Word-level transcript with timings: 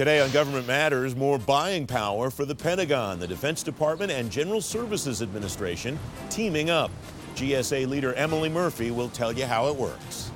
Today 0.00 0.20
on 0.20 0.30
Government 0.30 0.66
Matters, 0.66 1.14
more 1.14 1.38
buying 1.38 1.86
power 1.86 2.30
for 2.30 2.46
the 2.46 2.54
Pentagon, 2.54 3.18
the 3.18 3.26
Defense 3.26 3.62
Department, 3.62 4.10
and 4.10 4.30
General 4.32 4.62
Services 4.62 5.20
Administration 5.20 5.98
teaming 6.30 6.70
up. 6.70 6.90
GSA 7.34 7.86
leader 7.86 8.14
Emily 8.14 8.48
Murphy 8.48 8.92
will 8.92 9.10
tell 9.10 9.30
you 9.30 9.44
how 9.44 9.68
it 9.68 9.76
works. 9.76 10.28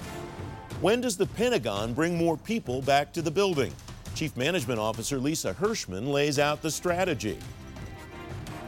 When 0.83 1.01
does 1.01 1.17
the 1.17 1.25
Pentagon 1.25 1.95
bring 1.95 2.15
more 2.15 2.37
people 2.37 2.83
back 2.83 3.11
to 3.15 3.23
the 3.23 3.31
building? 3.31 3.73
Chief 4.15 4.37
Management 4.37 4.81
Officer 4.81 5.17
Lisa 5.17 5.55
Hershman 5.55 6.13
lays 6.13 6.39
out 6.39 6.61
the 6.61 6.71
strategy. 6.71 7.39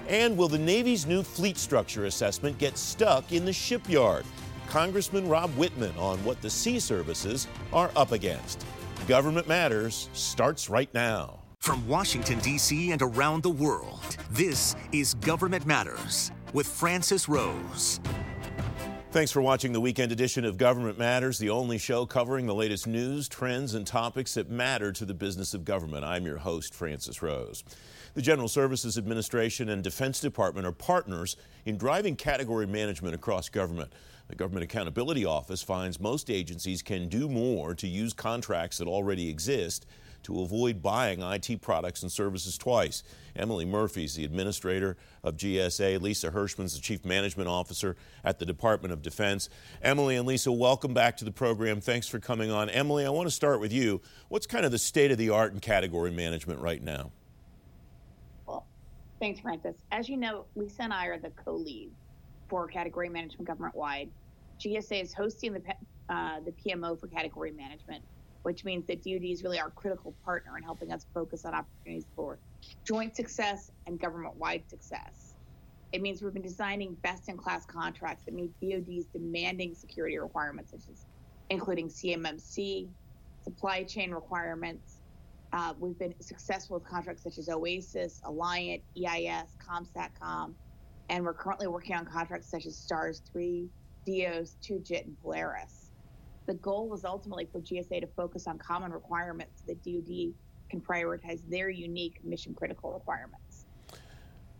And 0.08 0.34
will 0.34 0.48
the 0.48 0.56
Navy's 0.56 1.04
new 1.04 1.22
fleet 1.22 1.58
structure 1.58 2.06
assessment 2.06 2.56
get 2.56 2.78
stuck 2.78 3.32
in 3.32 3.44
the 3.44 3.52
shipyard? 3.52 4.24
Congressman 4.70 5.28
Rob 5.28 5.54
Wittman 5.56 5.94
on 5.98 6.16
what 6.24 6.40
the 6.40 6.48
sea 6.48 6.80
services 6.80 7.48
are 7.70 7.90
up 7.96 8.12
against. 8.12 8.64
Government 9.06 9.46
Matters 9.46 10.08
starts 10.14 10.68
right 10.68 10.92
now. 10.92 11.38
From 11.60 11.86
Washington, 11.86 12.40
D.C. 12.40 12.90
and 12.90 13.00
around 13.00 13.44
the 13.44 13.50
world, 13.50 14.16
this 14.32 14.74
is 14.90 15.14
Government 15.14 15.64
Matters 15.64 16.32
with 16.52 16.66
Francis 16.66 17.28
Rose. 17.28 18.00
Thanks 19.12 19.30
for 19.30 19.40
watching 19.40 19.72
the 19.72 19.80
weekend 19.80 20.10
edition 20.10 20.44
of 20.44 20.58
Government 20.58 20.98
Matters, 20.98 21.38
the 21.38 21.50
only 21.50 21.78
show 21.78 22.04
covering 22.04 22.46
the 22.46 22.54
latest 22.54 22.88
news, 22.88 23.28
trends, 23.28 23.74
and 23.74 23.86
topics 23.86 24.34
that 24.34 24.50
matter 24.50 24.90
to 24.90 25.04
the 25.04 25.14
business 25.14 25.54
of 25.54 25.64
government. 25.64 26.04
I'm 26.04 26.26
your 26.26 26.38
host, 26.38 26.74
Francis 26.74 27.22
Rose. 27.22 27.62
The 28.14 28.22
General 28.22 28.48
Services 28.48 28.98
Administration 28.98 29.68
and 29.68 29.84
Defense 29.84 30.20
Department 30.20 30.66
are 30.66 30.72
partners 30.72 31.36
in 31.64 31.78
driving 31.78 32.16
category 32.16 32.66
management 32.66 33.14
across 33.14 33.48
government. 33.48 33.92
The 34.28 34.34
Government 34.34 34.64
Accountability 34.64 35.24
Office 35.24 35.62
finds 35.62 36.00
most 36.00 36.30
agencies 36.30 36.82
can 36.82 37.08
do 37.08 37.28
more 37.28 37.74
to 37.76 37.86
use 37.86 38.12
contracts 38.12 38.78
that 38.78 38.88
already 38.88 39.28
exist 39.28 39.86
to 40.24 40.40
avoid 40.40 40.82
buying 40.82 41.22
IT 41.22 41.60
products 41.60 42.02
and 42.02 42.10
services 42.10 42.58
twice. 42.58 43.04
Emily 43.36 43.64
Murphy 43.64 44.04
is 44.04 44.16
the 44.16 44.24
administrator 44.24 44.96
of 45.22 45.36
GSA. 45.36 46.00
Lisa 46.00 46.32
Hershman's 46.32 46.74
the 46.74 46.80
chief 46.80 47.04
management 47.04 47.48
officer 47.48 47.94
at 48.24 48.40
the 48.40 48.46
Department 48.46 48.92
of 48.92 49.02
Defense. 49.02 49.48
Emily 49.80 50.16
and 50.16 50.26
Lisa, 50.26 50.50
welcome 50.50 50.92
back 50.92 51.16
to 51.18 51.24
the 51.24 51.30
program. 51.30 51.80
Thanks 51.80 52.08
for 52.08 52.18
coming 52.18 52.50
on. 52.50 52.68
Emily, 52.70 53.06
I 53.06 53.10
want 53.10 53.28
to 53.28 53.34
start 53.34 53.60
with 53.60 53.72
you. 53.72 54.00
What's 54.28 54.48
kind 54.48 54.66
of 54.66 54.72
the 54.72 54.78
state 54.78 55.12
of 55.12 55.18
the 55.18 55.30
art 55.30 55.52
in 55.52 55.60
category 55.60 56.10
management 56.10 56.60
right 56.60 56.82
now? 56.82 57.12
Well, 58.46 58.66
thanks, 59.20 59.38
Francis. 59.38 59.76
As 59.92 60.08
you 60.08 60.16
know, 60.16 60.46
Lisa 60.56 60.82
and 60.82 60.92
I 60.92 61.06
are 61.06 61.18
the 61.20 61.30
co 61.30 61.52
leads 61.52 61.94
for 62.48 62.66
category 62.66 63.08
management 63.08 63.46
government 63.46 63.74
wide. 63.74 64.10
GSA 64.60 65.02
is 65.02 65.12
hosting 65.12 65.52
the, 65.52 65.62
uh, 66.08 66.40
the 66.40 66.52
PMO 66.52 66.98
for 66.98 67.08
category 67.08 67.52
management, 67.52 68.02
which 68.42 68.64
means 68.64 68.86
that 68.86 69.02
DoD 69.02 69.24
is 69.24 69.42
really 69.42 69.60
our 69.60 69.70
critical 69.70 70.14
partner 70.24 70.56
in 70.56 70.62
helping 70.62 70.92
us 70.92 71.06
focus 71.12 71.44
on 71.44 71.54
opportunities 71.54 72.06
for 72.14 72.38
joint 72.84 73.14
success 73.16 73.70
and 73.86 74.00
government 74.00 74.36
wide 74.36 74.62
success. 74.68 75.34
It 75.92 76.02
means 76.02 76.22
we've 76.22 76.32
been 76.32 76.42
designing 76.42 76.94
best 77.02 77.28
in 77.28 77.36
class 77.36 77.64
contracts 77.64 78.24
that 78.24 78.34
meet 78.34 78.52
DoD's 78.60 79.06
demanding 79.06 79.74
security 79.74 80.18
requirements, 80.18 80.72
such 80.72 80.90
as 80.90 81.06
including 81.50 81.88
CMMC, 81.88 82.88
supply 83.44 83.84
chain 83.84 84.10
requirements. 84.10 84.98
Uh, 85.52 85.72
we've 85.78 85.98
been 85.98 86.14
successful 86.20 86.78
with 86.78 86.88
contracts 86.88 87.22
such 87.22 87.38
as 87.38 87.48
OASIS, 87.48 88.20
Alliant, 88.24 88.82
EIS, 88.96 89.56
ComSatCom, 89.64 90.52
and 91.08 91.24
we're 91.24 91.34
currently 91.34 91.66
working 91.66 91.94
on 91.94 92.04
contracts 92.04 92.50
such 92.50 92.66
as 92.66 92.76
STARS 92.76 93.22
3, 93.32 93.68
DOS, 94.06 94.56
2GIT, 94.62 95.04
and 95.04 95.22
Polaris. 95.22 95.90
The 96.46 96.54
goal 96.54 96.88
was 96.88 97.04
ultimately 97.04 97.48
for 97.50 97.60
GSA 97.60 98.00
to 98.00 98.06
focus 98.06 98.46
on 98.46 98.58
common 98.58 98.92
requirements 98.92 99.62
so 99.66 99.72
that 99.72 99.82
DoD 99.82 100.32
can 100.70 100.80
prioritize 100.80 101.40
their 101.48 101.70
unique 101.70 102.20
mission 102.24 102.54
critical 102.54 102.92
requirements. 102.92 103.66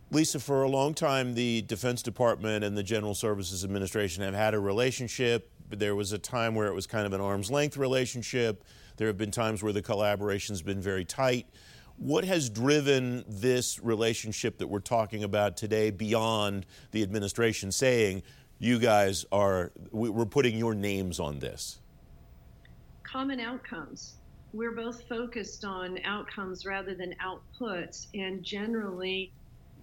Lisa, 0.09 0.39
for 0.39 0.63
a 0.63 0.69
long 0.69 0.93
time, 0.93 1.33
the 1.33 1.63
Defense 1.63 2.01
Department 2.01 2.63
and 2.63 2.77
the 2.77 2.83
General 2.83 3.13
Services 3.13 3.65
Administration 3.65 4.23
have 4.23 4.33
had 4.33 4.53
a 4.53 4.59
relationship. 4.59 5.51
There 5.69 5.95
was 5.95 6.13
a 6.13 6.17
time 6.17 6.55
where 6.55 6.67
it 6.67 6.73
was 6.73 6.87
kind 6.87 7.05
of 7.05 7.11
an 7.11 7.19
arm's 7.19 7.51
length 7.51 7.75
relationship. 7.75 8.63
There 8.95 9.07
have 9.07 9.17
been 9.17 9.31
times 9.31 9.61
where 9.61 9.73
the 9.73 9.81
collaboration 9.81 10.53
has 10.53 10.61
been 10.61 10.81
very 10.81 11.03
tight. 11.03 11.47
What 11.97 12.25
has 12.25 12.49
driven 12.49 13.25
this 13.27 13.79
relationship 13.83 14.59
that 14.59 14.67
we're 14.67 14.79
talking 14.79 15.23
about 15.23 15.57
today 15.57 15.89
beyond 15.89 16.67
the 16.91 17.01
administration 17.01 17.71
saying, 17.71 18.21
you 18.59 18.77
guys 18.77 19.25
are, 19.31 19.71
we're 19.91 20.27
putting 20.27 20.57
your 20.57 20.75
names 20.75 21.19
on 21.19 21.39
this? 21.39 21.79
Common 23.01 23.39
outcomes. 23.39 24.15
We're 24.53 24.75
both 24.75 25.07
focused 25.09 25.65
on 25.65 25.99
outcomes 26.03 26.65
rather 26.67 26.93
than 26.93 27.15
outputs, 27.23 28.07
and 28.13 28.43
generally 28.43 29.31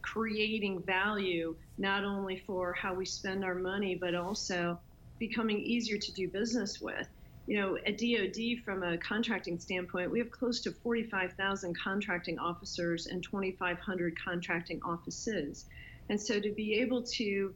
creating 0.02 0.82
value 0.82 1.56
not 1.78 2.04
only 2.04 2.42
for 2.46 2.72
how 2.74 2.94
we 2.94 3.04
spend 3.04 3.44
our 3.44 3.54
money, 3.54 3.96
but 3.96 4.14
also 4.14 4.78
becoming 5.18 5.58
easier 5.58 5.98
to 5.98 6.12
do 6.12 6.28
business 6.28 6.80
with 6.80 7.08
you 7.46 7.60
know, 7.60 7.76
at 7.86 7.98
DoD, 7.98 8.64
from 8.64 8.82
a 8.82 8.96
contracting 8.96 9.58
standpoint, 9.58 10.10
we 10.10 10.18
have 10.18 10.30
close 10.30 10.60
to 10.62 10.72
45,000 10.72 11.76
contracting 11.78 12.38
officers 12.38 13.06
and 13.06 13.22
2,500 13.22 14.14
contracting 14.22 14.80
offices. 14.82 15.66
And 16.08 16.20
so 16.20 16.40
to 16.40 16.52
be 16.52 16.74
able 16.80 17.02
to 17.02 17.54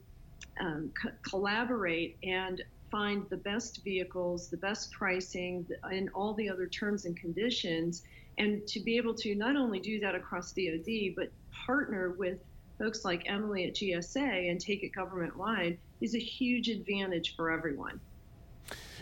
um, 0.59 0.91
co- 1.01 1.09
collaborate 1.27 2.17
and 2.23 2.61
find 2.91 3.25
the 3.29 3.37
best 3.37 3.83
vehicles, 3.83 4.49
the 4.49 4.57
best 4.57 4.91
pricing, 4.91 5.65
and 5.83 6.09
all 6.13 6.33
the 6.33 6.49
other 6.49 6.67
terms 6.67 7.05
and 7.05 7.19
conditions, 7.19 8.03
and 8.37 8.65
to 8.67 8.79
be 8.79 8.97
able 8.97 9.13
to 9.15 9.35
not 9.35 9.55
only 9.55 9.79
do 9.79 9.99
that 9.99 10.15
across 10.15 10.53
DoD, 10.53 11.15
but 11.15 11.31
partner 11.65 12.15
with 12.17 12.39
folks 12.77 13.03
like 13.03 13.23
Emily 13.25 13.65
at 13.65 13.75
GSA 13.75 14.49
and 14.49 14.59
take 14.59 14.83
it 14.83 14.89
government 14.89 15.35
wide 15.35 15.77
is 15.99 16.15
a 16.15 16.19
huge 16.19 16.69
advantage 16.69 17.35
for 17.35 17.51
everyone 17.51 17.99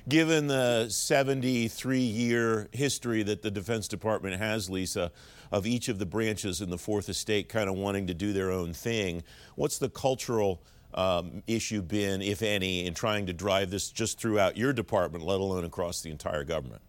given 0.08 0.48
the 0.48 0.88
73 0.90 2.00
year 2.00 2.70
history 2.72 3.24
that 3.24 3.42
the 3.42 3.52
Defense 3.52 3.88
Department 3.88 4.38
has, 4.38 4.70
Lisa, 4.70 5.12
of 5.52 5.66
each 5.66 5.90
of 5.90 6.00
the 6.00 6.06
branches 6.06 6.62
in 6.62 6.70
the 6.70 6.78
Fourth 6.78 7.10
Estate 7.10 7.50
kind 7.50 7.70
of 7.70 7.76
wanting 7.76 8.08
to 8.08 8.14
do 8.14 8.34
their 8.34 8.52
own 8.52 8.74
thing, 8.74 9.24
what's 9.56 9.78
the 9.78 9.90
cultural 9.90 10.62
um, 10.94 11.44
issue 11.48 11.82
been, 11.82 12.22
if 12.22 12.42
any, 12.42 12.86
in 12.86 12.94
trying 12.94 13.26
to 13.28 13.34
drive 13.34 13.70
this 13.70 13.90
just 13.90 14.20
throughout 14.20 14.58
your 14.58 14.74
department, 14.74 15.26
let 15.26 15.40
alone 15.40 15.66
across 15.66 16.02
the 16.02 16.10
entire 16.10 16.44
government? 16.44 16.82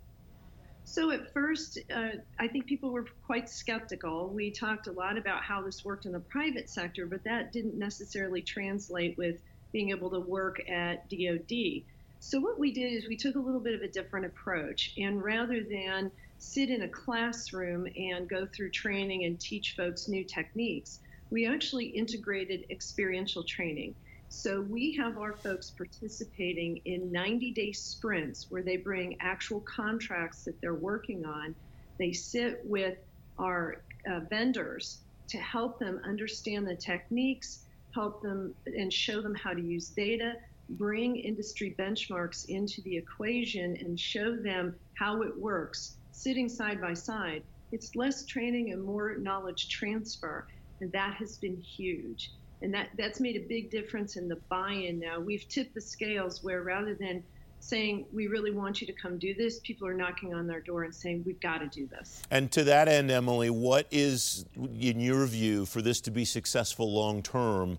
So, 0.84 1.10
at 1.10 1.32
first, 1.34 1.78
uh, 1.94 2.12
I 2.38 2.48
think 2.48 2.66
people 2.66 2.90
were 2.90 3.04
quite 3.26 3.50
skeptical. 3.50 4.28
We 4.28 4.50
talked 4.50 4.86
a 4.86 4.92
lot 4.92 5.18
about 5.18 5.42
how 5.42 5.60
this 5.60 5.84
worked 5.84 6.06
in 6.06 6.12
the 6.12 6.20
private 6.20 6.70
sector, 6.70 7.04
but 7.04 7.22
that 7.24 7.52
didn't 7.52 7.78
necessarily 7.78 8.40
translate 8.40 9.18
with 9.18 9.36
being 9.70 9.90
able 9.90 10.08
to 10.10 10.20
work 10.20 10.66
at 10.66 11.06
DoD. 11.10 11.82
So 12.20 12.40
what 12.40 12.58
we 12.58 12.72
did 12.72 12.92
is 12.92 13.08
we 13.08 13.16
took 13.16 13.36
a 13.36 13.40
little 13.40 13.60
bit 13.60 13.74
of 13.74 13.82
a 13.82 13.88
different 13.92 14.26
approach, 14.26 14.92
and 14.98 15.22
rather 15.22 15.62
than 15.62 16.10
sit 16.38 16.68
in 16.68 16.82
a 16.82 16.88
classroom 16.88 17.86
and 17.96 18.28
go 18.28 18.46
through 18.46 18.70
training 18.70 19.24
and 19.24 19.40
teach 19.40 19.74
folks 19.76 20.08
new 20.08 20.24
techniques, 20.24 21.00
we 21.30 21.46
actually 21.46 21.86
integrated 21.86 22.64
experiential 22.70 23.44
training. 23.44 23.94
So 24.28 24.60
we 24.60 24.94
have 24.96 25.16
our 25.16 25.36
folks 25.36 25.70
participating 25.70 26.78
in 26.84 27.10
90 27.12 27.52
day 27.52 27.72
sprints 27.72 28.46
where 28.50 28.62
they 28.62 28.76
bring 28.76 29.16
actual 29.20 29.60
contracts 29.62 30.44
that 30.44 30.60
they're 30.60 30.74
working 30.74 31.24
on. 31.24 31.54
They 31.98 32.12
sit 32.12 32.60
with 32.64 32.98
our 33.38 33.84
uh, 34.10 34.20
vendors 34.28 35.02
to 35.30 35.38
help 35.38 35.78
them 35.78 36.00
understand 36.04 36.66
the 36.66 36.76
techniques, 36.76 37.64
help 37.94 38.22
them 38.22 38.54
and 38.66 38.92
show 38.92 39.22
them 39.22 39.34
how 39.34 39.52
to 39.54 39.62
use 39.62 39.90
data, 39.90 40.34
bring 40.70 41.16
industry 41.16 41.74
benchmarks 41.78 42.48
into 42.48 42.82
the 42.82 42.96
equation 42.96 43.76
and 43.80 43.98
show 43.98 44.36
them 44.36 44.74
how 44.94 45.22
it 45.22 45.38
works, 45.38 45.96
sitting 46.12 46.48
side 46.48 46.80
by 46.80 46.94
side, 46.94 47.42
it's 47.72 47.94
less 47.94 48.24
training 48.24 48.72
and 48.72 48.82
more 48.82 49.16
knowledge 49.18 49.68
transfer. 49.68 50.46
And 50.80 50.90
that 50.92 51.14
has 51.14 51.36
been 51.36 51.56
huge. 51.56 52.32
And 52.62 52.72
that, 52.74 52.88
that's 52.96 53.20
made 53.20 53.36
a 53.36 53.46
big 53.46 53.70
difference 53.70 54.16
in 54.16 54.28
the 54.28 54.36
buy 54.48 54.72
in 54.72 54.98
now. 54.98 55.20
We've 55.20 55.46
tipped 55.48 55.74
the 55.74 55.80
scales 55.80 56.42
where 56.42 56.62
rather 56.62 56.94
than 56.94 57.22
saying, 57.60 58.06
we 58.12 58.28
really 58.28 58.50
want 58.50 58.80
you 58.80 58.86
to 58.86 58.92
come 58.92 59.18
do 59.18 59.34
this, 59.34 59.60
people 59.60 59.86
are 59.86 59.94
knocking 59.94 60.34
on 60.34 60.46
their 60.46 60.60
door 60.60 60.84
and 60.84 60.94
saying, 60.94 61.22
we've 61.26 61.40
got 61.40 61.58
to 61.58 61.66
do 61.66 61.86
this. 61.86 62.22
And 62.30 62.50
to 62.52 62.64
that 62.64 62.88
end, 62.88 63.10
Emily, 63.10 63.50
what 63.50 63.86
is, 63.90 64.44
in 64.56 65.00
your 65.00 65.26
view, 65.26 65.66
for 65.66 65.82
this 65.82 66.00
to 66.02 66.10
be 66.10 66.24
successful 66.24 66.92
long 66.92 67.22
term? 67.22 67.78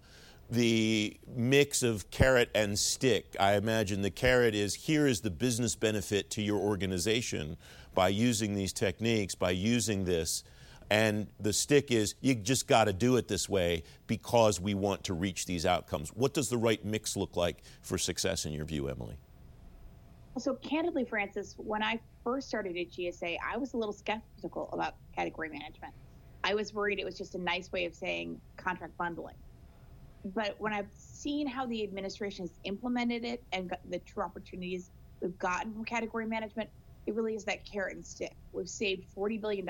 The 0.49 1.17
mix 1.27 1.83
of 1.83 2.09
carrot 2.11 2.49
and 2.55 2.77
stick. 2.77 3.35
I 3.39 3.55
imagine 3.55 4.01
the 4.01 4.09
carrot 4.09 4.55
is 4.55 4.73
here 4.73 5.05
is 5.05 5.21
the 5.21 5.29
business 5.29 5.75
benefit 5.75 6.29
to 6.31 6.41
your 6.41 6.57
organization 6.57 7.57
by 7.93 8.09
using 8.09 8.55
these 8.55 8.73
techniques, 8.73 9.35
by 9.35 9.51
using 9.51 10.05
this. 10.05 10.43
And 10.91 11.27
the 11.39 11.53
stick 11.53 11.91
is 11.91 12.15
you 12.21 12.33
just 12.33 12.67
got 12.67 12.85
to 12.85 12.93
do 12.93 13.17
it 13.17 13.27
this 13.27 13.47
way 13.47 13.83
because 14.07 14.59
we 14.59 14.73
want 14.73 15.03
to 15.03 15.13
reach 15.13 15.45
these 15.45 15.65
outcomes. 15.65 16.09
What 16.09 16.33
does 16.33 16.49
the 16.49 16.57
right 16.57 16.83
mix 16.83 17.15
look 17.15 17.35
like 17.35 17.61
for 17.81 17.99
success 17.99 18.45
in 18.45 18.53
your 18.53 18.65
view, 18.65 18.87
Emily? 18.87 19.17
So, 20.37 20.55
candidly, 20.55 21.05
Francis, 21.05 21.55
when 21.57 21.83
I 21.83 21.99
first 22.23 22.47
started 22.47 22.77
at 22.77 22.89
GSA, 22.91 23.37
I 23.45 23.57
was 23.57 23.73
a 23.73 23.77
little 23.77 23.93
skeptical 23.93 24.69
about 24.71 24.95
category 25.15 25.49
management. 25.49 25.93
I 26.43 26.55
was 26.55 26.73
worried 26.73 26.99
it 26.99 27.05
was 27.05 27.17
just 27.17 27.35
a 27.35 27.39
nice 27.39 27.71
way 27.71 27.85
of 27.85 27.93
saying 27.93 28.39
contract 28.57 28.97
bundling. 28.97 29.35
But 30.33 30.55
when 30.59 30.73
I've 30.73 30.91
seen 30.97 31.47
how 31.47 31.65
the 31.65 31.83
administration 31.83 32.43
has 32.43 32.53
implemented 32.63 33.23
it 33.25 33.43
and 33.51 33.73
the 33.89 33.99
true 33.99 34.23
opportunities 34.23 34.91
we've 35.21 35.37
gotten 35.39 35.73
from 35.73 35.85
category 35.85 36.25
management, 36.25 36.69
it 37.07 37.15
really 37.15 37.35
is 37.35 37.43
that 37.45 37.65
carrot 37.65 37.95
and 37.95 38.05
stick. 38.05 38.35
We've 38.51 38.69
saved 38.69 39.05
$40 39.15 39.41
billion. 39.41 39.67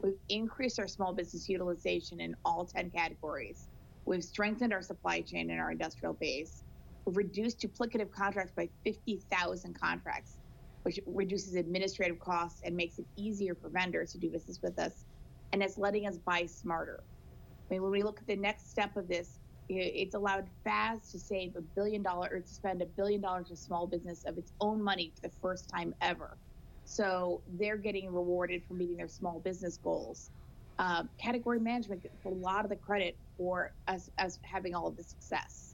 We've 0.00 0.18
increased 0.28 0.78
our 0.78 0.86
small 0.86 1.12
business 1.12 1.48
utilization 1.48 2.20
in 2.20 2.36
all 2.44 2.64
10 2.64 2.90
categories. 2.90 3.68
We've 4.04 4.22
strengthened 4.22 4.72
our 4.72 4.82
supply 4.82 5.22
chain 5.22 5.50
and 5.50 5.58
our 5.58 5.72
industrial 5.72 6.14
base. 6.14 6.62
We've 7.04 7.16
reduced 7.16 7.60
duplicative 7.60 8.10
contracts 8.10 8.52
by 8.54 8.68
50,000 8.84 9.80
contracts, 9.80 10.36
which 10.82 11.00
reduces 11.06 11.54
administrative 11.54 12.18
costs 12.18 12.60
and 12.64 12.76
makes 12.76 12.98
it 12.98 13.06
easier 13.16 13.54
for 13.54 13.70
vendors 13.70 14.12
to 14.12 14.18
do 14.18 14.30
business 14.30 14.60
with 14.62 14.78
us. 14.78 15.06
And 15.52 15.62
it's 15.62 15.78
letting 15.78 16.06
us 16.06 16.18
buy 16.18 16.46
smarter. 16.46 17.02
I 17.02 17.74
mean, 17.74 17.82
when 17.82 17.90
we 17.90 18.02
look 18.02 18.20
at 18.20 18.26
the 18.26 18.36
next 18.36 18.70
step 18.70 18.96
of 18.96 19.08
this, 19.08 19.38
it's 19.68 20.14
allowed 20.14 20.48
FAS 20.64 21.10
to 21.10 21.18
save 21.18 21.56
a 21.56 21.62
billion 21.62 22.02
dollars 22.02 22.30
or 22.32 22.40
to 22.40 22.54
spend 22.54 22.82
a 22.82 22.86
billion 22.86 23.20
dollars 23.20 23.48
to 23.48 23.56
small 23.56 23.86
business 23.86 24.24
of 24.24 24.38
its 24.38 24.52
own 24.60 24.82
money 24.82 25.12
for 25.14 25.28
the 25.28 25.34
first 25.40 25.68
time 25.70 25.94
ever. 26.00 26.38
So 26.84 27.42
they're 27.46 27.78
getting 27.78 28.12
rewarded 28.12 28.62
for 28.66 28.74
meeting 28.74 28.96
their 28.96 29.08
small 29.08 29.40
business 29.40 29.78
goals. 29.78 30.30
Uh, 30.78 31.04
category 31.20 31.60
management 31.60 32.02
gets 32.02 32.24
a 32.24 32.28
lot 32.28 32.64
of 32.64 32.70
the 32.70 32.76
credit 32.76 33.18
for 33.36 33.72
us, 33.88 34.10
us 34.18 34.38
having 34.44 34.74
all 34.74 34.86
of 34.88 34.96
the 34.96 35.04
success. 35.04 35.73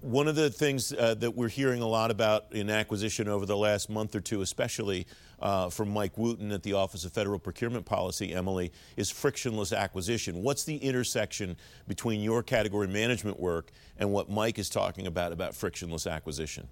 One 0.00 0.28
of 0.28 0.36
the 0.36 0.50
things 0.50 0.92
uh, 0.92 1.14
that 1.14 1.32
we're 1.32 1.48
hearing 1.48 1.82
a 1.82 1.86
lot 1.86 2.10
about 2.10 2.46
in 2.52 2.70
acquisition 2.70 3.28
over 3.28 3.46
the 3.46 3.56
last 3.56 3.90
month 3.90 4.14
or 4.14 4.20
two, 4.20 4.40
especially 4.40 5.06
uh, 5.40 5.68
from 5.70 5.90
Mike 5.90 6.16
Wooten 6.16 6.50
at 6.52 6.62
the 6.62 6.72
Office 6.72 7.04
of 7.04 7.12
Federal 7.12 7.38
Procurement 7.38 7.84
Policy, 7.84 8.32
Emily, 8.32 8.72
is 8.96 9.10
frictionless 9.10 9.72
acquisition. 9.72 10.42
What's 10.42 10.64
the 10.64 10.76
intersection 10.76 11.56
between 11.86 12.20
your 12.20 12.42
category 12.42 12.88
management 12.88 13.38
work 13.38 13.70
and 13.98 14.10
what 14.12 14.30
Mike 14.30 14.58
is 14.58 14.70
talking 14.70 15.06
about 15.06 15.32
about 15.32 15.54
frictionless 15.54 16.06
acquisition? 16.06 16.66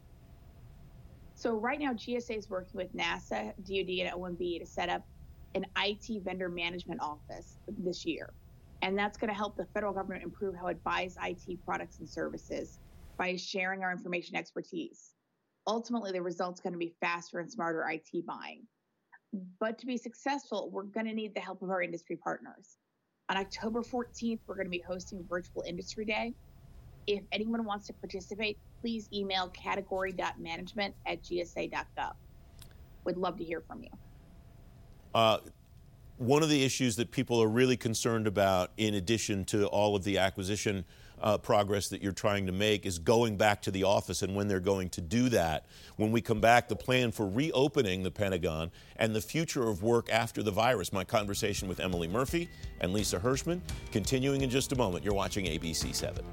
So 1.35 1.55
right 1.55 1.79
now, 1.79 1.93
GSA 1.93 2.39
is 2.39 2.49
working 2.49 2.73
with 2.75 2.95
NASA, 2.97 3.53
DoD, 3.67 4.07
and 4.07 4.11
OMB 4.13 4.61
to 4.61 4.67
set 4.67 4.89
up 4.89 5.07
an 5.55 5.67
IT 5.79 6.23
vendor 6.23 6.49
management 6.49 7.01
office 7.01 7.59
this 7.69 8.07
year. 8.07 8.33
And 8.83 8.99
that's 8.99 9.17
going 9.17 9.29
to 9.29 9.35
help 9.35 9.57
the 9.57 9.67
federal 9.67 9.93
government 9.93 10.25
improve 10.25 10.55
how 10.55 10.67
it 10.69 10.83
buys 10.85 11.17
IT 11.23 11.65
products 11.65 11.99
and 11.99 12.09
services 12.09 12.79
by 13.17 13.37
sharing 13.37 13.83
our 13.83 13.93
information 13.93 14.37
expertise. 14.37 15.11
Ultimately, 15.67 16.13
the 16.13 16.23
result's 16.23 16.61
going 16.61 16.73
to 16.73 16.79
be 16.79 16.95
faster 17.01 17.39
and 17.39 17.51
smarter 17.51 17.89
IT 17.89 18.27
buying. 18.27 18.63
But 19.59 19.79
to 19.79 19.87
be 19.87 19.97
successful, 19.97 20.71
we're 20.71 20.85
going 20.85 21.07
to 21.07 21.15
need 21.15 21.35
the 21.35 21.41
help 21.41 21.63
of 21.63 21.71
our 21.71 21.83
industry 21.83 22.17
partners. 22.17 22.79
On 23.31 23.37
October 23.37 23.83
14th, 23.83 24.41
we're 24.47 24.55
going 24.55 24.67
to 24.67 24.71
be 24.71 24.85
hosting 24.87 25.25
Virtual 25.29 25.65
Industry 25.67 26.05
Day. 26.05 26.35
If 27.07 27.23
anyone 27.33 27.65
wants 27.65 27.87
to 27.87 27.93
participate, 27.95 28.59
please 28.81 29.09
email 29.13 29.49
category.management 29.49 30.95
at 31.07 31.23
gsa.gov. 31.23 32.13
We'd 33.05 33.17
love 33.17 33.37
to 33.39 33.45
hear 33.45 33.61
from 33.61 33.83
you. 33.83 33.91
Uh, 35.15 35.39
one 36.19 36.43
of 36.43 36.49
the 36.49 36.65
issues 36.65 36.97
that 36.97 37.11
people 37.11 37.43
are 37.43 37.49
really 37.49 37.77
concerned 37.77 38.27
about, 38.27 38.73
in 38.77 38.95
addition 38.95 39.45
to 39.47 39.67
all 39.67 39.97
of 39.97 40.05
the 40.05 40.19
acquisition 40.19 40.85
uh, 41.23 41.39
progress 41.39 41.89
that 41.89 42.03
you're 42.03 42.13
trying 42.13 42.47
to 42.47 42.53
make 42.53 42.87
is 42.87 42.99
going 42.99 43.37
back 43.37 43.63
to 43.63 43.71
the 43.71 43.85
office 43.85 44.23
and 44.23 44.35
when 44.35 44.49
they're 44.49 44.61
going 44.61 44.91
to 44.91 45.01
do 45.01 45.29
that. 45.31 45.67
When 45.97 46.13
we 46.13 46.21
come 46.21 46.41
back, 46.41 46.69
the 46.69 46.77
plan 46.77 47.13
for 47.13 47.29
reopening 47.29 48.03
the 48.03 48.11
Pentagon 48.11 48.71
and 48.97 49.15
the 49.15 49.21
future 49.21 49.69
of 49.69 49.83
work 49.83 50.11
after 50.11 50.43
the 50.43 50.51
virus. 50.51 50.93
My 50.93 51.05
conversation 51.05 51.69
with 51.69 51.81
Emily 51.81 52.09
Murphy 52.09 52.49
and 52.81 52.93
Lisa 52.93 53.19
Hershman 53.19 53.63
continuing 53.93 54.43
in 54.43 54.51
just 54.51 54.73
a 54.73 54.77
moment. 54.77 55.05
You're 55.05 55.15
watching 55.15 55.47
ABC 55.47 55.95
7. 55.95 56.25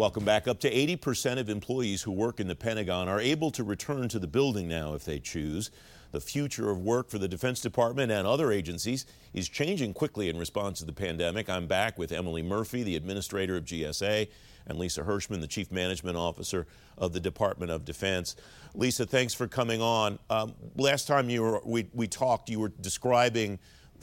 Welcome 0.00 0.24
back. 0.24 0.48
Up 0.48 0.58
to 0.60 0.70
80% 0.70 1.38
of 1.38 1.50
employees 1.50 2.00
who 2.00 2.10
work 2.10 2.40
in 2.40 2.48
the 2.48 2.56
Pentagon 2.56 3.06
are 3.06 3.20
able 3.20 3.50
to 3.50 3.62
return 3.62 4.08
to 4.08 4.18
the 4.18 4.26
building 4.26 4.66
now 4.66 4.94
if 4.94 5.04
they 5.04 5.18
choose. 5.18 5.70
The 6.12 6.22
future 6.22 6.70
of 6.70 6.78
work 6.78 7.10
for 7.10 7.18
the 7.18 7.28
Defense 7.28 7.60
Department 7.60 8.10
and 8.10 8.26
other 8.26 8.50
agencies 8.50 9.04
is 9.34 9.46
changing 9.46 9.92
quickly 9.92 10.30
in 10.30 10.38
response 10.38 10.78
to 10.78 10.86
the 10.86 10.92
pandemic. 10.94 11.50
I'm 11.50 11.66
back 11.66 11.98
with 11.98 12.12
Emily 12.12 12.42
Murphy, 12.42 12.82
the 12.82 12.96
administrator 12.96 13.58
of 13.58 13.66
GSA, 13.66 14.28
and 14.66 14.78
Lisa 14.78 15.04
Hershman, 15.04 15.42
the 15.42 15.46
chief 15.46 15.70
management 15.70 16.16
officer 16.16 16.66
of 16.96 17.12
the 17.12 17.20
Department 17.20 17.70
of 17.70 17.84
Defense. 17.84 18.36
Lisa, 18.74 19.04
thanks 19.04 19.34
for 19.34 19.48
coming 19.48 19.82
on. 19.82 20.18
Um, 20.30 20.54
last 20.76 21.08
time 21.08 21.28
you 21.28 21.42
were, 21.42 21.60
we, 21.62 21.88
we 21.92 22.08
talked, 22.08 22.48
you 22.48 22.58
were 22.58 22.72
describing 22.80 23.58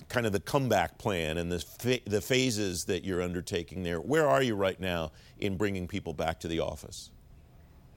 kind 0.09 0.25
of 0.25 0.31
the 0.31 0.39
comeback 0.39 0.97
plan 0.97 1.37
and 1.37 1.51
the, 1.51 1.59
fa- 1.59 1.99
the 2.05 2.21
phases 2.21 2.85
that 2.85 3.03
you're 3.03 3.21
undertaking 3.21 3.83
there. 3.83 3.99
Where 3.99 4.27
are 4.27 4.41
you 4.41 4.55
right 4.55 4.79
now 4.79 5.11
in 5.39 5.57
bringing 5.57 5.87
people 5.87 6.13
back 6.13 6.39
to 6.41 6.47
the 6.47 6.59
office? 6.59 7.11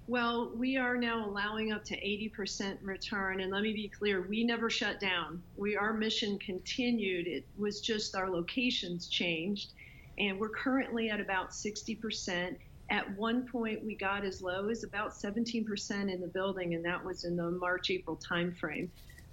Well, 0.08 0.50
we 0.56 0.76
are 0.76 0.96
now 0.96 1.24
allowing 1.24 1.70
up 1.70 1.84
to 1.84 1.96
80% 1.96 2.78
return. 2.82 3.40
And 3.40 3.52
let 3.52 3.62
me 3.62 3.72
be 3.72 3.86
clear, 3.86 4.22
we 4.22 4.42
never 4.42 4.68
shut 4.68 4.98
down. 4.98 5.40
We 5.56 5.76
Our 5.76 5.92
mission 5.92 6.36
continued. 6.38 7.28
It 7.28 7.44
was 7.56 7.80
just 7.80 8.16
our 8.16 8.28
locations 8.28 9.06
changed. 9.06 9.70
And 10.18 10.40
we're 10.40 10.48
currently 10.48 11.10
at 11.10 11.20
about 11.20 11.50
60%. 11.50 12.56
At 12.90 13.16
one 13.16 13.46
point, 13.46 13.84
we 13.84 13.94
got 13.94 14.24
as 14.24 14.42
low 14.42 14.68
as 14.68 14.82
about 14.82 15.12
17% 15.12 16.12
in 16.12 16.20
the 16.20 16.26
building, 16.26 16.74
and 16.74 16.84
that 16.84 17.04
was 17.04 17.24
in 17.24 17.36
the 17.36 17.48
March 17.52 17.88
April 17.90 18.18
timeframe 18.18 18.88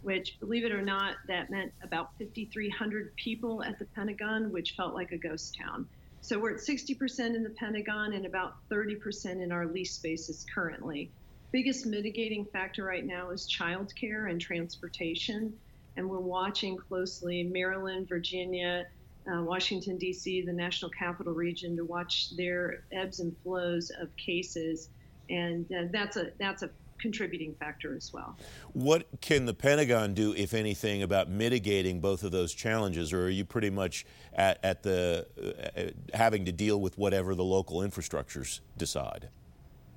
which, 0.07 0.39
believe 0.39 0.63
it 0.63 0.71
or 0.71 0.81
not, 0.81 1.15
that 1.27 1.50
meant 1.50 1.74
about 1.83 2.18
5,300 2.18 3.13
people 3.18 3.62
at 3.62 3.77
the 3.77 3.83
Pentagon, 3.88 4.54
which 4.54 4.71
felt 4.71 4.94
like 4.94 5.12
a 5.12 5.18
ghost 5.18 5.57
town. 5.59 5.86
So 6.21 6.39
we're 6.39 6.54
at 6.54 6.62
60% 6.62 7.36
in 7.36 7.44
the 7.44 7.50
Pentagon 7.50 8.13
and 8.13 8.25
about 8.25 8.56
30% 8.71 9.44
in 9.44 9.51
our 9.51 9.65
lease 9.68 9.95
spaces 9.95 10.45
currently. 10.56 11.12
Biggest 11.51 11.86
mitigating 11.86 12.45
factor 12.45 12.86
right 12.86 13.06
now 13.06 13.31
is 13.31 13.51
childcare 13.51 14.31
and 14.31 14.39
transportation. 14.39 15.51
And 15.98 16.09
we're 16.09 16.19
watching 16.19 16.77
closely 16.77 17.44
Maryland, 17.44 18.07
Virginia, 18.07 18.86
uh, 19.30 19.42
Washington, 19.42 19.98
D.C., 19.98 20.44
the 20.44 20.54
National 20.54 20.89
Capital 20.89 21.33
Region 21.33 21.75
to 21.75 21.83
watch 21.83 22.30
their 22.38 22.86
ebbs 22.94 23.19
and 23.19 23.36
flows 23.44 23.92
of 24.02 24.16
cases. 24.16 24.87
And 25.30 25.69
uh, 25.69 25.90
that's 25.92 26.16
a 26.16 26.31
that's 26.40 26.64
a 26.64 26.69
contributing 26.99 27.56
factor 27.59 27.95
as 27.95 28.11
well. 28.13 28.37
What 28.73 29.07
can 29.21 29.45
the 29.45 29.54
Pentagon 29.54 30.13
do, 30.13 30.33
if 30.33 30.54
anything, 30.54 31.04
about 31.04 31.30
mitigating 31.30 31.99
both 31.99 32.23
of 32.23 32.31
those 32.31 32.54
challenges, 32.54 33.13
or 33.13 33.25
are 33.25 33.30
you 33.30 33.45
pretty 33.45 33.69
much 33.69 34.06
at, 34.33 34.59
at 34.63 34.83
the 34.83 35.27
uh, 35.75 36.16
having 36.16 36.45
to 36.45 36.51
deal 36.51 36.80
with 36.80 36.97
whatever 36.97 37.35
the 37.35 37.44
local 37.44 37.80
infrastructures 37.80 38.59
decide? 38.77 39.30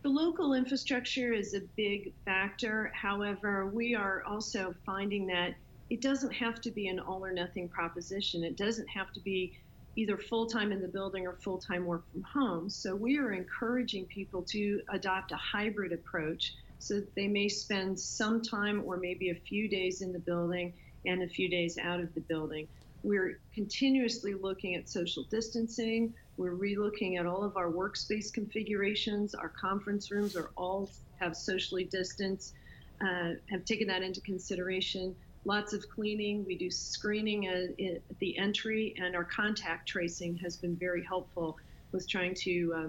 The 0.02 0.08
local 0.08 0.54
infrastructure 0.54 1.32
is 1.32 1.52
a 1.54 1.60
big 1.76 2.12
factor. 2.24 2.90
However, 2.94 3.66
we 3.66 3.94
are 3.94 4.22
also 4.24 4.74
finding 4.86 5.26
that 5.26 5.54
it 5.90 6.00
doesn't 6.00 6.32
have 6.32 6.60
to 6.62 6.70
be 6.70 6.88
an 6.88 7.00
all 7.00 7.24
or 7.24 7.32
nothing 7.32 7.68
proposition. 7.68 8.42
It 8.44 8.56
doesn't 8.56 8.88
have 8.88 9.12
to 9.12 9.20
be 9.20 9.58
either 9.96 10.16
full 10.16 10.46
time 10.46 10.72
in 10.72 10.80
the 10.80 10.88
building 10.88 11.26
or 11.26 11.34
full 11.42 11.58
time 11.58 11.84
work 11.84 12.04
from 12.12 12.22
home. 12.22 12.70
So 12.70 12.94
we 12.94 13.18
are 13.18 13.32
encouraging 13.32 14.06
people 14.06 14.42
to 14.44 14.80
adopt 14.90 15.32
a 15.32 15.36
hybrid 15.36 15.92
approach 15.92 16.54
so 16.80 17.02
they 17.14 17.28
may 17.28 17.48
spend 17.48 18.00
some 18.00 18.42
time 18.42 18.82
or 18.84 18.96
maybe 18.96 19.30
a 19.30 19.34
few 19.34 19.68
days 19.68 20.00
in 20.00 20.12
the 20.12 20.18
building 20.18 20.72
and 21.06 21.22
a 21.22 21.28
few 21.28 21.48
days 21.48 21.78
out 21.78 22.00
of 22.00 22.12
the 22.14 22.20
building. 22.22 22.66
We're 23.02 23.38
continuously 23.54 24.34
looking 24.34 24.74
at 24.74 24.88
social 24.88 25.24
distancing. 25.24 26.14
We're 26.36 26.56
relooking 26.56 27.18
at 27.18 27.26
all 27.26 27.44
of 27.44 27.56
our 27.56 27.70
workspace 27.70 28.32
configurations. 28.32 29.34
Our 29.34 29.50
conference 29.50 30.10
rooms 30.10 30.36
are 30.36 30.50
all 30.56 30.90
have 31.20 31.36
socially 31.36 31.84
distanced, 31.84 32.54
uh, 33.02 33.34
have 33.50 33.64
taken 33.66 33.86
that 33.88 34.02
into 34.02 34.22
consideration. 34.22 35.14
Lots 35.44 35.72
of 35.74 35.88
cleaning. 35.88 36.44
We 36.46 36.56
do 36.56 36.70
screening 36.70 37.46
at, 37.46 37.78
at, 37.78 38.02
the 38.18 38.38
entry, 38.38 38.94
and 38.98 39.14
our 39.14 39.24
contact 39.24 39.88
tracing 39.88 40.36
has 40.38 40.56
been 40.56 40.76
very 40.76 41.04
helpful 41.04 41.58
with 41.92 42.08
trying 42.08 42.34
to 42.34 42.74
uh, 42.74 42.88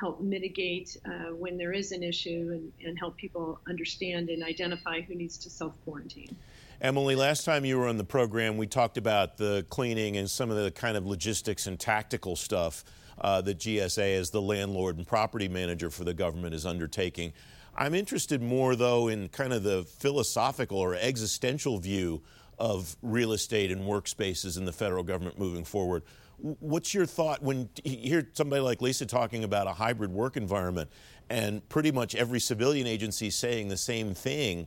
help 0.00 0.20
mitigate 0.20 0.96
uh, 1.04 1.34
when 1.34 1.58
there 1.58 1.72
is 1.72 1.92
an 1.92 2.02
issue 2.02 2.50
and, 2.52 2.72
and 2.88 2.98
help 2.98 3.16
people 3.18 3.60
understand 3.68 4.30
and 4.30 4.42
identify 4.42 5.02
who 5.02 5.14
needs 5.14 5.36
to 5.36 5.50
self 5.50 5.74
quarantine. 5.84 6.34
Emily, 6.80 7.14
last 7.14 7.44
time 7.44 7.66
you 7.66 7.78
were 7.78 7.86
on 7.86 7.98
the 7.98 8.04
program, 8.04 8.56
we 8.56 8.66
talked 8.66 8.96
about 8.96 9.36
the 9.36 9.66
cleaning 9.68 10.16
and 10.16 10.30
some 10.30 10.50
of 10.50 10.56
the 10.56 10.70
kind 10.70 10.96
of 10.96 11.06
logistics 11.06 11.66
and 11.66 11.78
tactical 11.78 12.34
stuff 12.34 12.84
uh, 13.20 13.42
that 13.42 13.58
GSA, 13.58 14.18
as 14.18 14.30
the 14.30 14.40
landlord 14.40 14.96
and 14.96 15.06
property 15.06 15.46
manager 15.46 15.90
for 15.90 16.04
the 16.04 16.14
government, 16.14 16.54
is 16.54 16.64
undertaking. 16.64 17.34
I'm 17.76 17.94
interested 17.94 18.40
more, 18.40 18.74
though, 18.76 19.08
in 19.08 19.28
kind 19.28 19.52
of 19.52 19.62
the 19.62 19.84
philosophical 19.84 20.78
or 20.78 20.94
existential 20.94 21.78
view 21.78 22.22
of 22.58 22.96
real 23.02 23.32
estate 23.32 23.70
and 23.70 23.82
workspaces 23.82 24.56
in 24.56 24.64
the 24.64 24.72
federal 24.72 25.02
government 25.02 25.38
moving 25.38 25.64
forward. 25.64 26.02
What's 26.42 26.94
your 26.94 27.04
thought 27.04 27.42
when 27.42 27.68
you 27.84 27.96
hear 27.96 28.28
somebody 28.32 28.62
like 28.62 28.80
Lisa 28.80 29.04
talking 29.04 29.44
about 29.44 29.66
a 29.66 29.72
hybrid 29.72 30.10
work 30.10 30.36
environment 30.38 30.90
and 31.28 31.66
pretty 31.68 31.92
much 31.92 32.14
every 32.14 32.40
civilian 32.40 32.86
agency 32.86 33.28
saying 33.28 33.68
the 33.68 33.76
same 33.76 34.14
thing? 34.14 34.66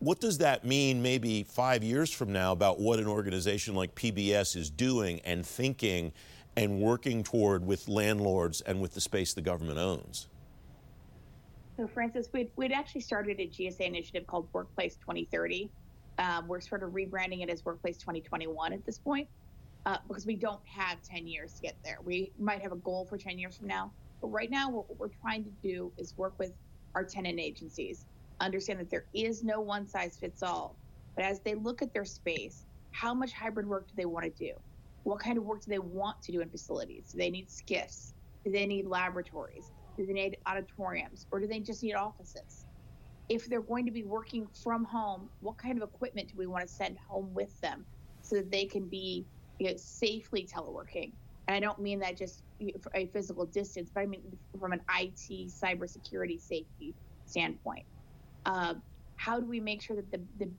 What 0.00 0.20
does 0.20 0.38
that 0.38 0.64
mean 0.64 1.00
maybe 1.00 1.44
five 1.44 1.84
years 1.84 2.10
from 2.10 2.32
now 2.32 2.50
about 2.50 2.80
what 2.80 2.98
an 2.98 3.06
organization 3.06 3.76
like 3.76 3.94
PBS 3.94 4.56
is 4.56 4.68
doing 4.68 5.20
and 5.20 5.46
thinking 5.46 6.12
and 6.56 6.80
working 6.80 7.22
toward 7.22 7.64
with 7.64 7.88
landlords 7.88 8.60
and 8.62 8.80
with 8.80 8.94
the 8.94 9.00
space 9.00 9.32
the 9.32 9.42
government 9.42 9.78
owns? 9.78 10.26
So, 11.76 11.86
Francis, 11.86 12.28
we'd, 12.32 12.50
we'd 12.56 12.72
actually 12.72 13.00
started 13.00 13.38
a 13.38 13.46
GSA 13.46 13.80
initiative 13.80 14.26
called 14.26 14.48
Workplace 14.52 14.96
2030. 14.96 15.70
Um, 16.18 16.48
we're 16.48 16.60
sort 16.60 16.82
of 16.82 16.90
rebranding 16.90 17.42
it 17.42 17.48
as 17.48 17.64
Workplace 17.64 17.96
2021 17.98 18.72
at 18.72 18.84
this 18.84 18.98
point 18.98 19.28
uh, 19.86 19.98
because 20.06 20.26
we 20.26 20.36
don't 20.36 20.60
have 20.66 21.02
10 21.02 21.26
years 21.26 21.54
to 21.54 21.62
get 21.62 21.76
there. 21.84 21.98
We 22.04 22.32
might 22.38 22.62
have 22.62 22.72
a 22.72 22.76
goal 22.76 23.04
for 23.04 23.18
10 23.18 23.38
years 23.38 23.56
from 23.56 23.66
now, 23.66 23.92
but 24.20 24.28
right 24.28 24.50
now, 24.50 24.70
what 24.70 24.86
we're 24.98 25.08
trying 25.08 25.44
to 25.44 25.50
do 25.62 25.92
is 25.98 26.16
work 26.16 26.34
with 26.38 26.52
our 26.94 27.04
tenant 27.04 27.40
agencies, 27.40 28.06
understand 28.40 28.78
that 28.80 28.90
there 28.90 29.06
is 29.12 29.42
no 29.42 29.60
one 29.60 29.86
size 29.86 30.16
fits 30.16 30.42
all. 30.42 30.76
But 31.16 31.24
as 31.24 31.40
they 31.40 31.54
look 31.54 31.82
at 31.82 31.92
their 31.92 32.04
space, 32.04 32.66
how 32.92 33.14
much 33.14 33.32
hybrid 33.32 33.66
work 33.66 33.88
do 33.88 33.94
they 33.96 34.04
want 34.04 34.24
to 34.24 34.30
do? 34.30 34.52
What 35.02 35.18
kind 35.18 35.36
of 35.36 35.44
work 35.44 35.64
do 35.64 35.70
they 35.70 35.78
want 35.80 36.22
to 36.22 36.32
do 36.32 36.40
in 36.40 36.48
facilities? 36.48 37.10
Do 37.12 37.18
they 37.18 37.30
need 37.30 37.48
SCIFs? 37.48 38.12
Do 38.44 38.52
they 38.52 38.66
need 38.66 38.86
laboratories? 38.86 39.72
Do 39.96 40.06
they 40.06 40.12
need 40.12 40.36
auditoriums? 40.46 41.26
Or 41.32 41.40
do 41.40 41.46
they 41.46 41.60
just 41.60 41.82
need 41.82 41.94
offices? 41.94 42.66
If 43.28 43.48
they're 43.48 43.62
going 43.62 43.86
to 43.86 43.92
be 43.92 44.04
working 44.04 44.46
from 44.62 44.84
home, 44.84 45.28
what 45.40 45.58
kind 45.58 45.80
of 45.80 45.88
equipment 45.88 46.28
do 46.28 46.34
we 46.38 46.46
want 46.46 46.62
to 46.66 46.72
send 46.72 46.96
home 46.98 47.32
with 47.34 47.58
them 47.60 47.84
so 48.20 48.36
that 48.36 48.50
they 48.50 48.66
can 48.66 48.88
be 48.88 49.26
you 49.62 49.78
safely 49.78 50.46
teleworking? 50.46 51.12
And 51.48 51.56
I 51.56 51.60
don't 51.60 51.80
mean 51.80 51.98
that 52.00 52.16
just 52.16 52.42
a 52.94 53.06
physical 53.06 53.46
distance, 53.46 53.90
but 53.94 54.02
I 54.02 54.06
mean 54.06 54.22
from 54.58 54.72
an 54.72 54.80
IT 54.98 55.50
cybersecurity 55.50 56.40
safety 56.40 56.94
standpoint. 57.26 57.84
Uh, 58.46 58.74
how 59.16 59.40
do 59.40 59.46
we 59.46 59.60
make 59.60 59.82
sure 59.82 59.96
that 59.96 60.10
the, 60.10 60.24
the 60.38 60.52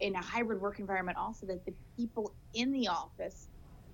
in 0.00 0.14
a 0.14 0.22
hybrid 0.22 0.60
work 0.60 0.78
environment 0.78 1.16
also 1.16 1.46
that 1.46 1.64
the 1.64 1.74
people 1.98 2.36
in 2.54 2.72
the 2.72 2.88
office 2.88 3.48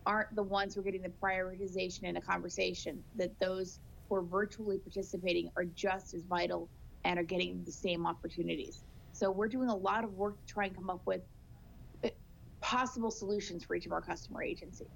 aren't 0.04 0.34
the 0.34 0.42
ones 0.42 0.74
who 0.74 0.80
are 0.80 0.84
getting 0.84 1.02
the 1.02 1.12
prioritization 1.22 2.02
in 2.04 2.16
a 2.16 2.20
conversation, 2.20 3.04
that 3.14 3.30
those 3.40 3.78
who 4.08 4.16
are 4.16 4.22
virtually 4.22 4.78
participating 4.78 5.48
are 5.56 5.64
just 5.64 6.12
as 6.14 6.24
vital 6.24 6.70
and 7.04 7.18
are 7.18 7.24
getting 7.24 7.62
the 7.64 7.72
same 7.72 8.06
opportunities. 8.06 8.82
So 9.12 9.30
we're 9.30 9.48
doing 9.48 9.68
a 9.68 9.76
lot 9.76 10.04
of 10.04 10.12
work 10.12 10.38
to 10.38 10.52
try 10.52 10.66
and 10.66 10.74
come 10.74 10.90
up 10.90 11.02
with 11.06 11.22
possible 12.72 13.10
solutions 13.10 13.62
for 13.62 13.74
each 13.74 13.84
of 13.84 13.92
our 13.92 14.00
customer 14.00 14.42
agencies. 14.42 14.88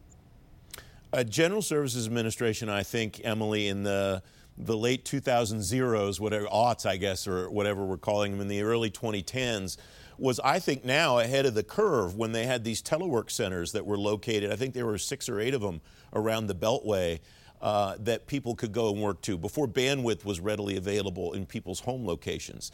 Uh, 1.13 1.23
General 1.23 1.61
Services 1.61 2.07
Administration, 2.07 2.69
I 2.69 2.83
think, 2.83 3.21
Emily, 3.23 3.69
in 3.69 3.83
the 3.83 4.23
the 4.59 4.77
late 4.77 5.05
2000s, 5.05 6.19
whatever 6.19 6.47
aughts, 6.47 6.87
I 6.87 6.97
guess, 6.97 7.29
or 7.29 7.51
whatever 7.51 7.85
we're 7.85 7.99
calling 7.99 8.33
them, 8.33 8.41
in 8.41 8.49
the 8.49 8.63
early 8.63 8.91
2010s, 8.91 9.77
was 10.17 10.41
I 10.41 10.61
think 10.61 10.83
now 10.83 11.19
ahead 11.19 11.45
of 11.45 11.53
the 11.53 11.63
curve 11.63 12.17
when 12.17 12.33
they 12.33 12.47
had 12.47 12.65
these 12.65 12.83
telework 12.83 13.31
centers 13.31 13.73
that 13.73 13.85
were 13.85 13.99
located. 13.99 14.51
I 14.51 14.57
think 14.57 14.73
there 14.73 14.87
were 14.87 14.97
six 14.97 15.29
or 15.29 15.39
eight 15.39 15.53
of 15.53 15.61
them 15.61 15.83
around 16.15 16.47
the 16.47 16.55
Beltway. 16.55 17.21
Uh, 17.67 17.97
that 17.99 18.29
people 18.29 18.55
could 18.55 18.71
go 18.71 18.93
and 18.93 19.03
work 19.03 19.21
to 19.21 19.37
before 19.37 19.67
bandwidth 19.67 20.25
was 20.25 20.39
readily 20.39 20.77
available 20.77 21.33
in 21.33 21.45
people's 21.45 21.81
home 21.81 22.07
locations. 22.07 22.71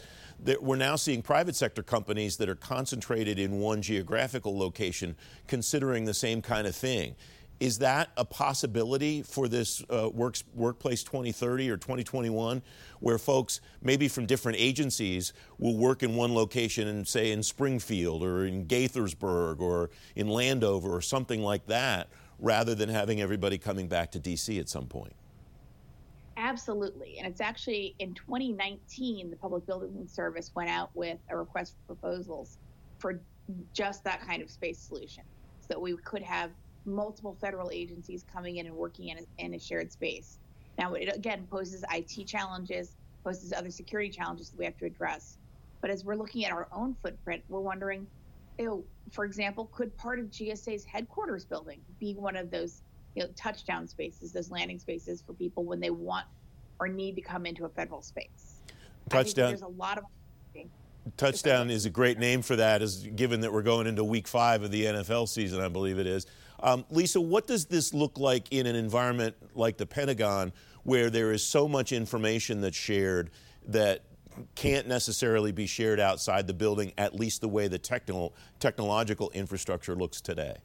we're 0.60 0.76
now 0.76 0.96
seeing 0.96 1.22
private 1.22 1.56
sector 1.56 1.82
companies 1.82 2.36
that 2.36 2.46
are 2.46 2.54
concentrated 2.54 3.38
in 3.38 3.52
one 3.52 3.80
geographical 3.80 4.54
location 4.58 5.16
considering 5.48 6.04
the 6.04 6.12
same 6.12 6.42
kind 6.42 6.66
of 6.66 6.76
thing. 6.76 7.16
Is 7.58 7.78
that 7.78 8.10
a 8.18 8.24
possibility 8.26 9.22
for 9.22 9.48
this 9.48 9.82
uh, 9.88 10.10
works, 10.12 10.44
Workplace 10.52 11.02
2030 11.02 11.70
or 11.70 11.78
2021, 11.78 12.60
where 13.00 13.16
folks, 13.16 13.62
maybe 13.80 14.08
from 14.08 14.26
different 14.26 14.58
agencies, 14.60 15.32
will 15.56 15.78
work 15.78 16.02
in 16.02 16.16
one 16.16 16.34
location 16.34 16.86
and 16.86 17.08
say 17.08 17.32
in 17.32 17.42
Springfield 17.42 18.22
or 18.22 18.44
in 18.44 18.66
Gaithersburg 18.66 19.58
or 19.58 19.88
in 20.16 20.28
Landover 20.28 20.94
or 20.94 21.00
something 21.00 21.42
like 21.42 21.64
that, 21.68 22.10
rather 22.42 22.74
than 22.74 22.88
having 22.88 23.22
everybody 23.22 23.56
coming 23.56 23.88
back 23.88 24.10
to 24.12 24.20
DC 24.20 24.60
at 24.60 24.68
some 24.68 24.86
point? 24.86 25.14
Absolutely. 26.36 27.18
And 27.18 27.26
it's 27.26 27.40
actually 27.40 27.94
in 28.00 28.14
2019, 28.14 29.30
the 29.30 29.36
Public 29.36 29.64
Building 29.64 30.06
Service 30.08 30.50
went 30.54 30.68
out 30.68 30.90
with 30.94 31.18
a 31.30 31.36
request 31.36 31.76
for 31.86 31.94
proposals 31.94 32.58
for 32.98 33.20
just 33.72 34.02
that 34.04 34.20
kind 34.26 34.42
of 34.42 34.50
space 34.50 34.78
solution 34.78 35.22
so 35.60 35.66
that 35.68 35.80
we 35.80 35.96
could 35.98 36.22
have 36.22 36.50
multiple 36.84 37.36
federal 37.40 37.70
agencies 37.70 38.24
coming 38.32 38.56
in 38.56 38.66
and 38.66 38.74
working 38.74 39.08
in 39.08 39.18
a, 39.18 39.22
in 39.38 39.54
a 39.54 39.58
shared 39.58 39.92
space. 39.92 40.38
Now, 40.78 40.94
it 40.94 41.14
again 41.14 41.46
poses 41.48 41.84
IT 41.92 42.26
challenges, 42.26 42.96
poses 43.22 43.52
other 43.52 43.70
security 43.70 44.10
challenges 44.10 44.50
that 44.50 44.58
we 44.58 44.64
have 44.64 44.76
to 44.78 44.86
address. 44.86 45.36
But 45.80 45.90
as 45.90 46.04
we're 46.04 46.16
looking 46.16 46.44
at 46.44 46.52
our 46.52 46.66
own 46.72 46.96
footprint, 47.02 47.42
we're 47.48 47.60
wondering, 47.60 48.06
you 48.58 48.64
know, 48.64 48.84
for 49.10 49.24
example, 49.24 49.66
could 49.72 49.96
part 49.96 50.18
of 50.18 50.26
GSA's 50.26 50.84
headquarters 50.84 51.44
building 51.44 51.80
be 51.98 52.14
one 52.14 52.36
of 52.36 52.50
those 52.50 52.82
you 53.14 53.22
know, 53.22 53.28
touchdown 53.36 53.86
spaces, 53.86 54.32
those 54.32 54.50
landing 54.50 54.78
spaces 54.78 55.22
for 55.26 55.34
people 55.34 55.64
when 55.64 55.80
they 55.80 55.90
want 55.90 56.26
or 56.78 56.88
need 56.88 57.14
to 57.16 57.20
come 57.20 57.46
into 57.46 57.64
a 57.64 57.68
federal 57.68 58.02
space? 58.02 58.60
Touchdown. 59.08 59.50
There's 59.50 59.62
a 59.62 59.66
lot 59.66 59.98
of 59.98 60.04
Touchdown 61.16 61.68
is 61.68 61.84
a 61.84 61.90
great 61.90 62.18
name 62.18 62.42
for 62.42 62.56
that, 62.56 62.80
as 62.80 63.06
given 63.16 63.40
that 63.40 63.52
we're 63.52 63.62
going 63.62 63.88
into 63.88 64.04
week 64.04 64.28
five 64.28 64.62
of 64.62 64.70
the 64.70 64.84
NFL 64.84 65.28
season, 65.28 65.60
I 65.60 65.68
believe 65.68 65.98
it 65.98 66.06
is. 66.06 66.26
Um, 66.60 66.84
Lisa, 66.90 67.20
what 67.20 67.48
does 67.48 67.66
this 67.66 67.92
look 67.92 68.18
like 68.18 68.52
in 68.52 68.66
an 68.66 68.76
environment 68.76 69.34
like 69.54 69.78
the 69.78 69.86
Pentagon 69.86 70.52
where 70.84 71.10
there 71.10 71.32
is 71.32 71.44
so 71.44 71.66
much 71.66 71.90
information 71.92 72.60
that's 72.60 72.76
shared 72.76 73.30
that 73.66 74.04
can't 74.54 74.86
necessarily 74.86 75.52
be 75.52 75.66
shared 75.66 76.00
outside 76.00 76.46
the 76.46 76.54
building, 76.54 76.92
at 76.98 77.14
least 77.14 77.40
the 77.40 77.48
way 77.48 77.68
the 77.68 77.78
technical, 77.78 78.34
technological 78.60 79.30
infrastructure 79.30 79.94
looks 79.94 80.20
today? 80.20 80.56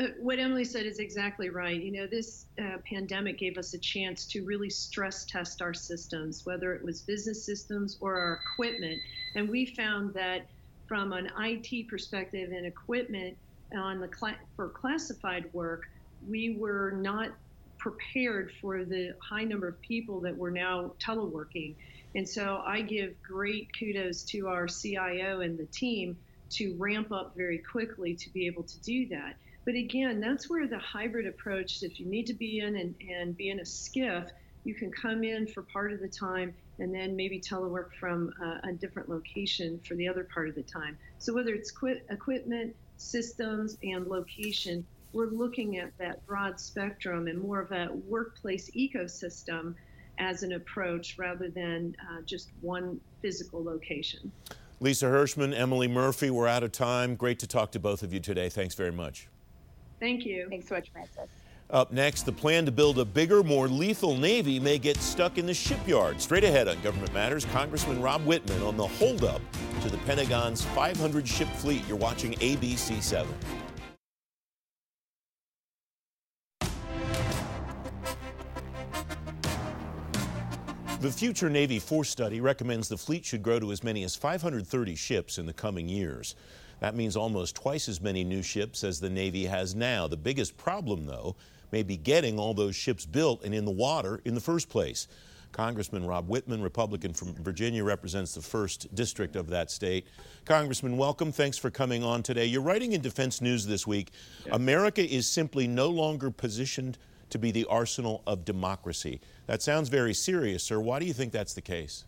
Uh, 0.00 0.06
what 0.20 0.38
Emily 0.38 0.64
said 0.64 0.86
is 0.86 0.98
exactly 0.98 1.50
right. 1.50 1.80
You 1.80 1.92
know, 1.92 2.06
this 2.06 2.46
uh, 2.58 2.78
pandemic 2.88 3.38
gave 3.38 3.58
us 3.58 3.74
a 3.74 3.78
chance 3.78 4.24
to 4.26 4.42
really 4.44 4.70
stress 4.70 5.24
test 5.26 5.60
our 5.60 5.74
systems, 5.74 6.46
whether 6.46 6.72
it 6.72 6.82
was 6.82 7.02
business 7.02 7.44
systems 7.44 7.98
or 8.00 8.18
our 8.18 8.40
equipment. 8.54 9.00
And 9.34 9.48
we 9.50 9.66
found 9.66 10.14
that 10.14 10.46
from 10.86 11.12
an 11.12 11.30
IT 11.38 11.88
perspective 11.88 12.52
and 12.52 12.66
equipment, 12.66 13.36
on 13.76 14.00
the 14.00 14.08
cl- 14.14 14.36
for 14.56 14.68
classified 14.68 15.52
work, 15.52 15.88
we 16.28 16.56
were 16.58 16.92
not 16.92 17.30
prepared 17.78 18.52
for 18.60 18.84
the 18.84 19.14
high 19.20 19.44
number 19.44 19.66
of 19.66 19.80
people 19.80 20.20
that 20.20 20.36
were 20.36 20.50
now 20.50 20.92
teleworking. 21.02 21.74
And 22.14 22.28
so 22.28 22.62
I 22.66 22.82
give 22.82 23.20
great 23.22 23.70
kudos 23.78 24.22
to 24.24 24.48
our 24.48 24.66
CIO 24.66 25.40
and 25.40 25.58
the 25.58 25.66
team 25.66 26.16
to 26.50 26.74
ramp 26.76 27.10
up 27.12 27.34
very 27.36 27.58
quickly 27.58 28.14
to 28.14 28.30
be 28.30 28.46
able 28.46 28.62
to 28.64 28.80
do 28.80 29.08
that. 29.08 29.36
But 29.64 29.74
again, 29.74 30.20
that's 30.20 30.50
where 30.50 30.66
the 30.66 30.78
hybrid 30.78 31.26
approach, 31.26 31.82
if 31.82 31.98
you 32.00 32.06
need 32.06 32.26
to 32.26 32.34
be 32.34 32.60
in 32.60 32.76
and, 32.76 32.94
and 33.08 33.36
be 33.36 33.48
in 33.48 33.60
a 33.60 33.64
SCIF, 33.64 34.28
you 34.64 34.74
can 34.74 34.90
come 34.90 35.24
in 35.24 35.46
for 35.46 35.62
part 35.62 35.92
of 35.92 36.00
the 36.00 36.08
time 36.08 36.54
and 36.78 36.94
then 36.94 37.16
maybe 37.16 37.40
telework 37.40 37.92
from 37.98 38.32
a 38.64 38.72
different 38.72 39.08
location 39.08 39.80
for 39.86 39.94
the 39.94 40.08
other 40.08 40.24
part 40.24 40.48
of 40.48 40.54
the 40.54 40.62
time. 40.62 40.98
So 41.18 41.32
whether 41.32 41.54
it's 41.54 41.70
quit, 41.70 42.04
equipment, 42.10 42.74
systems, 42.96 43.76
and 43.82 44.06
location, 44.06 44.84
we're 45.12 45.30
looking 45.30 45.78
at 45.78 45.96
that 45.98 46.26
broad 46.26 46.58
spectrum 46.58 47.28
and 47.28 47.40
more 47.40 47.60
of 47.60 47.72
a 47.72 47.88
workplace 48.08 48.70
ecosystem 48.70 49.74
as 50.18 50.42
an 50.42 50.52
approach 50.52 51.18
rather 51.18 51.48
than 51.48 51.96
uh, 52.00 52.22
just 52.22 52.50
one 52.60 53.00
physical 53.20 53.62
location. 53.62 54.30
Lisa 54.80 55.08
Hershman, 55.08 55.54
Emily 55.54 55.88
Murphy, 55.88 56.30
we're 56.30 56.48
out 56.48 56.62
of 56.62 56.72
time. 56.72 57.14
Great 57.14 57.38
to 57.38 57.46
talk 57.46 57.70
to 57.72 57.78
both 57.78 58.02
of 58.02 58.12
you 58.12 58.20
today. 58.20 58.48
Thanks 58.48 58.74
very 58.74 58.90
much. 58.90 59.28
Thank 60.00 60.26
you. 60.26 60.48
Thanks 60.48 60.68
so 60.68 60.74
much, 60.74 60.90
Francis. 60.92 61.28
Up 61.70 61.90
next, 61.90 62.24
the 62.24 62.32
plan 62.32 62.66
to 62.66 62.72
build 62.72 62.98
a 62.98 63.04
bigger, 63.04 63.42
more 63.42 63.66
lethal 63.66 64.16
Navy 64.16 64.60
may 64.60 64.78
get 64.78 64.98
stuck 64.98 65.38
in 65.38 65.46
the 65.46 65.54
shipyard. 65.54 66.20
Straight 66.20 66.44
ahead 66.44 66.68
on 66.68 66.78
Government 66.82 67.14
Matters, 67.14 67.46
Congressman 67.46 68.02
Rob 68.02 68.24
Wittman 68.26 68.66
on 68.66 68.76
the 68.76 68.86
holdup 68.86 69.40
to 69.80 69.88
the 69.88 69.96
Pentagon's 69.98 70.62
500 70.62 71.26
ship 71.26 71.48
fleet. 71.48 71.82
You're 71.88 71.96
watching 71.96 72.34
ABC 72.34 73.02
7. 73.02 73.32
The 81.02 81.10
Future 81.10 81.50
Navy 81.50 81.80
Force 81.80 82.10
Study 82.10 82.40
recommends 82.40 82.86
the 82.86 82.96
fleet 82.96 83.24
should 83.24 83.42
grow 83.42 83.58
to 83.58 83.72
as 83.72 83.82
many 83.82 84.04
as 84.04 84.14
530 84.14 84.94
ships 84.94 85.36
in 85.36 85.46
the 85.46 85.52
coming 85.52 85.88
years. 85.88 86.36
That 86.78 86.94
means 86.94 87.16
almost 87.16 87.56
twice 87.56 87.88
as 87.88 88.00
many 88.00 88.22
new 88.22 88.40
ships 88.40 88.84
as 88.84 89.00
the 89.00 89.10
Navy 89.10 89.46
has 89.46 89.74
now. 89.74 90.06
The 90.06 90.16
biggest 90.16 90.56
problem, 90.56 91.06
though, 91.06 91.34
may 91.72 91.82
be 91.82 91.96
getting 91.96 92.38
all 92.38 92.54
those 92.54 92.76
ships 92.76 93.04
built 93.04 93.42
and 93.42 93.52
in 93.52 93.64
the 93.64 93.72
water 93.72 94.20
in 94.24 94.36
the 94.36 94.40
first 94.40 94.68
place. 94.68 95.08
Congressman 95.50 96.06
Rob 96.06 96.28
Wittman, 96.28 96.62
Republican 96.62 97.12
from 97.12 97.34
Virginia, 97.34 97.82
represents 97.82 98.32
the 98.32 98.40
first 98.40 98.94
district 98.94 99.34
of 99.34 99.48
that 99.48 99.72
state. 99.72 100.06
Congressman, 100.44 100.96
welcome. 100.96 101.32
Thanks 101.32 101.58
for 101.58 101.68
coming 101.68 102.04
on 102.04 102.22
today. 102.22 102.46
You're 102.46 102.62
writing 102.62 102.92
in 102.92 103.00
Defense 103.00 103.40
News 103.40 103.66
this 103.66 103.88
week. 103.88 104.12
America 104.52 105.04
is 105.04 105.28
simply 105.28 105.66
no 105.66 105.88
longer 105.88 106.30
positioned 106.30 106.96
to 107.32 107.38
be 107.38 107.50
the 107.50 107.66
arsenal 107.66 108.22
of 108.26 108.44
democracy. 108.44 109.20
That 109.46 109.62
sounds 109.62 109.88
very 109.88 110.14
serious, 110.14 110.62
sir. 110.62 110.80
Why 110.80 110.98
do 110.98 111.06
you 111.06 111.12
think 111.12 111.32
that's 111.32 111.54
the 111.54 111.62
case? 111.62 112.04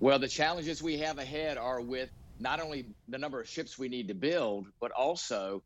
Well, 0.00 0.18
the 0.18 0.28
challenges 0.28 0.82
we 0.82 0.98
have 0.98 1.18
ahead 1.18 1.58
are 1.58 1.80
with 1.80 2.10
not 2.38 2.60
only 2.60 2.86
the 3.08 3.18
number 3.18 3.40
of 3.40 3.48
ships 3.48 3.78
we 3.78 3.88
need 3.88 4.08
to 4.08 4.14
build, 4.14 4.66
but 4.80 4.90
also 4.92 5.62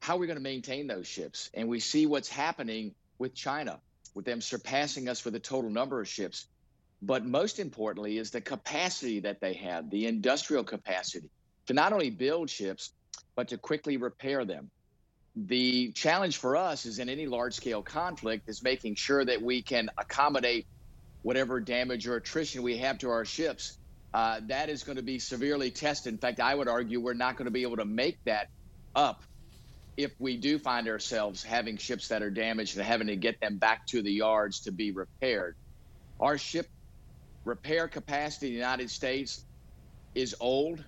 how 0.00 0.16
we're 0.16 0.26
going 0.26 0.38
to 0.38 0.42
maintain 0.42 0.86
those 0.86 1.06
ships. 1.06 1.50
And 1.54 1.68
we 1.68 1.80
see 1.80 2.06
what's 2.06 2.28
happening 2.28 2.94
with 3.18 3.34
China 3.34 3.80
with 4.14 4.24
them 4.24 4.40
surpassing 4.40 5.08
us 5.08 5.20
for 5.20 5.30
the 5.30 5.38
total 5.38 5.70
number 5.70 6.00
of 6.00 6.08
ships. 6.08 6.46
But 7.02 7.24
most 7.24 7.58
importantly 7.58 8.18
is 8.18 8.30
the 8.30 8.40
capacity 8.40 9.20
that 9.20 9.40
they 9.40 9.54
have, 9.54 9.88
the 9.88 10.06
industrial 10.06 10.64
capacity 10.64 11.30
to 11.66 11.72
not 11.72 11.92
only 11.92 12.10
build 12.10 12.50
ships, 12.50 12.92
but 13.36 13.48
to 13.48 13.56
quickly 13.56 13.96
repair 13.96 14.44
them. 14.44 14.70
The 15.36 15.92
challenge 15.92 16.38
for 16.38 16.56
us 16.56 16.86
is 16.86 16.98
in 16.98 17.08
any 17.08 17.26
large 17.26 17.54
scale 17.54 17.82
conflict 17.82 18.48
is 18.48 18.62
making 18.62 18.96
sure 18.96 19.24
that 19.24 19.42
we 19.42 19.62
can 19.62 19.90
accommodate 19.98 20.66
whatever 21.22 21.60
damage 21.60 22.06
or 22.06 22.16
attrition 22.16 22.62
we 22.62 22.78
have 22.78 22.98
to 22.98 23.10
our 23.10 23.24
ships. 23.24 23.78
Uh, 24.12 24.40
that 24.48 24.68
is 24.68 24.82
going 24.82 24.96
to 24.96 25.02
be 25.02 25.18
severely 25.20 25.70
tested. 25.70 26.12
In 26.12 26.18
fact, 26.18 26.40
I 26.40 26.54
would 26.54 26.68
argue 26.68 27.00
we're 27.00 27.14
not 27.14 27.36
going 27.36 27.46
to 27.46 27.52
be 27.52 27.62
able 27.62 27.76
to 27.76 27.84
make 27.84 28.18
that 28.26 28.48
up 28.94 29.22
if 29.96 30.12
we 30.18 30.36
do 30.38 30.58
find 30.58 30.88
ourselves 30.88 31.42
having 31.44 31.76
ships 31.76 32.08
that 32.08 32.22
are 32.22 32.30
damaged 32.30 32.76
and 32.76 32.86
having 32.86 33.08
to 33.08 33.16
get 33.16 33.36
them 33.40 33.58
back 33.58 33.86
to 33.86 34.02
the 34.02 34.12
yards 34.12 34.62
to 34.62 34.72
be 34.72 34.92
repaired. 34.92 35.56
Our 36.20 36.38
ship 36.38 36.66
repair 37.44 37.88
capacity 37.88 38.48
in 38.48 38.52
the 38.54 38.58
United 38.58 38.90
States 38.90 39.44
is 40.14 40.34
old. 40.40 40.84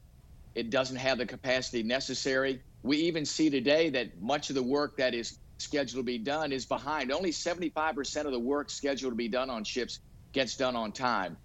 It 0.54 0.70
doesn't 0.70 0.96
have 0.96 1.18
the 1.18 1.26
capacity 1.26 1.82
necessary. 1.84 2.62
We 2.82 2.96
even 2.98 3.24
see 3.24 3.50
today 3.50 3.90
that 3.90 4.20
much 4.20 4.50
of 4.50 4.56
the 4.56 4.62
work 4.62 4.96
that 4.96 5.14
is 5.14 5.38
scheduled 5.58 6.00
to 6.00 6.06
be 6.06 6.18
done 6.18 6.52
is 6.52 6.66
behind. 6.66 7.12
Only 7.12 7.30
75% 7.30 8.24
of 8.24 8.32
the 8.32 8.38
work 8.38 8.70
scheduled 8.70 9.12
to 9.12 9.16
be 9.16 9.28
done 9.28 9.50
on 9.50 9.64
ships 9.64 10.00
gets 10.32 10.56
done 10.56 10.74
on 10.74 10.92
time. 10.92 11.36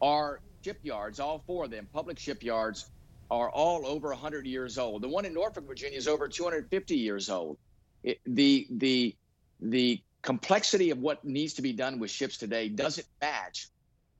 Our 0.00 0.40
shipyards, 0.64 1.20
all 1.20 1.44
four 1.46 1.64
of 1.64 1.70
them, 1.70 1.88
public 1.92 2.18
shipyards, 2.18 2.90
are 3.30 3.48
all 3.50 3.86
over 3.86 4.08
100 4.08 4.46
years 4.46 4.78
old. 4.78 5.02
The 5.02 5.08
one 5.08 5.24
in 5.24 5.34
Norfolk, 5.34 5.66
Virginia, 5.66 5.96
is 5.96 6.08
over 6.08 6.28
250 6.28 6.96
years 6.96 7.30
old. 7.30 7.58
It, 8.02 8.18
the 8.26 8.66
the 8.70 9.14
the 9.60 10.00
complexity 10.22 10.90
of 10.90 10.98
what 10.98 11.24
needs 11.24 11.54
to 11.54 11.62
be 11.62 11.72
done 11.72 11.98
with 11.98 12.10
ships 12.10 12.36
today 12.36 12.68
doesn't 12.68 13.06
match 13.20 13.68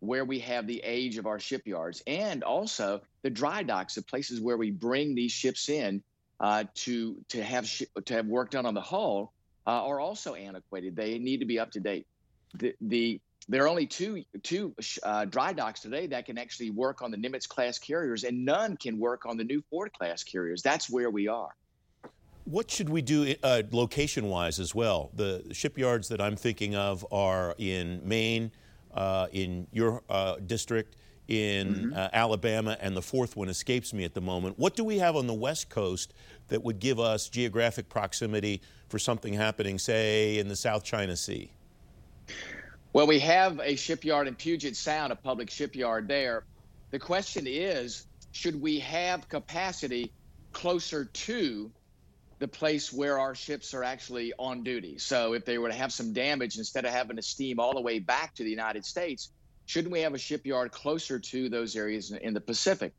where 0.00 0.24
we 0.24 0.38
have 0.40 0.66
the 0.66 0.80
age 0.84 1.16
of 1.18 1.26
our 1.26 1.38
shipyards, 1.38 2.02
and 2.06 2.42
also 2.42 3.00
the 3.22 3.30
dry 3.30 3.62
docks, 3.62 3.94
the 3.94 4.02
places 4.02 4.40
where 4.40 4.56
we 4.56 4.70
bring 4.70 5.14
these 5.14 5.32
ships 5.32 5.68
in 5.68 6.02
uh, 6.44 6.64
to 6.74 7.16
to 7.28 7.42
have 7.42 7.66
sh- 7.66 7.84
to 8.04 8.12
have 8.12 8.26
work 8.26 8.50
done 8.50 8.66
on 8.66 8.74
the 8.74 8.80
hull, 8.82 9.32
uh, 9.66 9.86
are 9.86 9.98
also 9.98 10.34
antiquated. 10.34 10.94
They 10.94 11.18
need 11.18 11.40
to 11.40 11.46
be 11.46 11.58
up 11.58 11.70
to 11.70 11.80
date. 11.80 12.06
The 12.58 12.74
the 12.82 13.18
there 13.48 13.64
are 13.64 13.68
only 13.68 13.86
two 13.86 14.24
two 14.42 14.74
uh, 15.02 15.24
dry 15.24 15.54
docks 15.54 15.80
today 15.80 16.06
that 16.08 16.26
can 16.26 16.36
actually 16.36 16.68
work 16.68 17.00
on 17.00 17.10
the 17.10 17.16
Nimitz 17.16 17.48
class 17.48 17.78
carriers, 17.78 18.24
and 18.24 18.44
none 18.44 18.76
can 18.76 18.98
work 18.98 19.24
on 19.24 19.38
the 19.38 19.44
new 19.44 19.62
Ford 19.70 19.90
class 19.94 20.22
carriers. 20.22 20.60
That's 20.60 20.90
where 20.90 21.08
we 21.08 21.28
are. 21.28 21.48
What 22.44 22.70
should 22.70 22.90
we 22.90 23.00
do 23.00 23.34
uh, 23.42 23.62
location 23.70 24.28
wise 24.28 24.60
as 24.60 24.74
well? 24.74 25.12
The 25.14 25.44
shipyards 25.52 26.08
that 26.08 26.20
I'm 26.20 26.36
thinking 26.36 26.76
of 26.76 27.06
are 27.10 27.54
in 27.56 28.06
Maine, 28.06 28.52
uh, 28.92 29.28
in 29.32 29.66
your 29.72 30.02
uh, 30.10 30.36
district, 30.44 30.96
in 31.28 31.74
mm-hmm. 31.74 31.94
Uh, 31.94 32.08
Alabama, 32.12 32.76
and 32.80 32.96
the 32.96 33.02
fourth 33.02 33.36
one 33.36 33.48
escapes 33.48 33.92
me 33.92 34.04
at 34.04 34.14
the 34.14 34.20
moment. 34.20 34.58
What 34.58 34.76
do 34.76 34.84
we 34.84 34.98
have 34.98 35.16
on 35.16 35.26
the 35.26 35.34
West 35.34 35.70
Coast 35.70 36.12
that 36.48 36.62
would 36.62 36.78
give 36.78 37.00
us 37.00 37.28
geographic 37.28 37.88
proximity 37.88 38.60
for 38.88 38.98
something 38.98 39.32
happening, 39.32 39.78
say, 39.78 40.38
in 40.38 40.48
the 40.48 40.56
South 40.56 40.84
China 40.84 41.16
Sea? 41.16 41.50
Well, 42.92 43.06
we 43.06 43.18
have 43.20 43.58
a 43.60 43.74
shipyard 43.74 44.28
in 44.28 44.34
Puget 44.34 44.76
Sound, 44.76 45.12
a 45.12 45.16
public 45.16 45.50
shipyard 45.50 46.06
there. 46.06 46.44
The 46.90 46.98
question 46.98 47.46
is 47.48 48.06
should 48.30 48.60
we 48.60 48.80
have 48.80 49.28
capacity 49.28 50.12
closer 50.52 51.04
to 51.04 51.70
the 52.38 52.48
place 52.48 52.92
where 52.92 53.18
our 53.18 53.34
ships 53.34 53.74
are 53.74 53.82
actually 53.82 54.32
on 54.38 54.62
duty? 54.62 54.98
So 54.98 55.34
if 55.34 55.44
they 55.44 55.58
were 55.58 55.68
to 55.68 55.74
have 55.74 55.92
some 55.92 56.12
damage, 56.12 56.56
instead 56.56 56.84
of 56.84 56.92
having 56.92 57.16
to 57.16 57.22
steam 57.22 57.58
all 57.58 57.74
the 57.74 57.80
way 57.80 57.98
back 57.98 58.34
to 58.36 58.44
the 58.44 58.50
United 58.50 58.84
States, 58.84 59.30
shouldn't 59.66 59.92
we 59.92 60.00
have 60.00 60.14
a 60.14 60.18
shipyard 60.18 60.72
closer 60.72 61.18
to 61.18 61.48
those 61.48 61.76
areas 61.76 62.10
in 62.10 62.34
the 62.34 62.40
Pacific? 62.40 62.92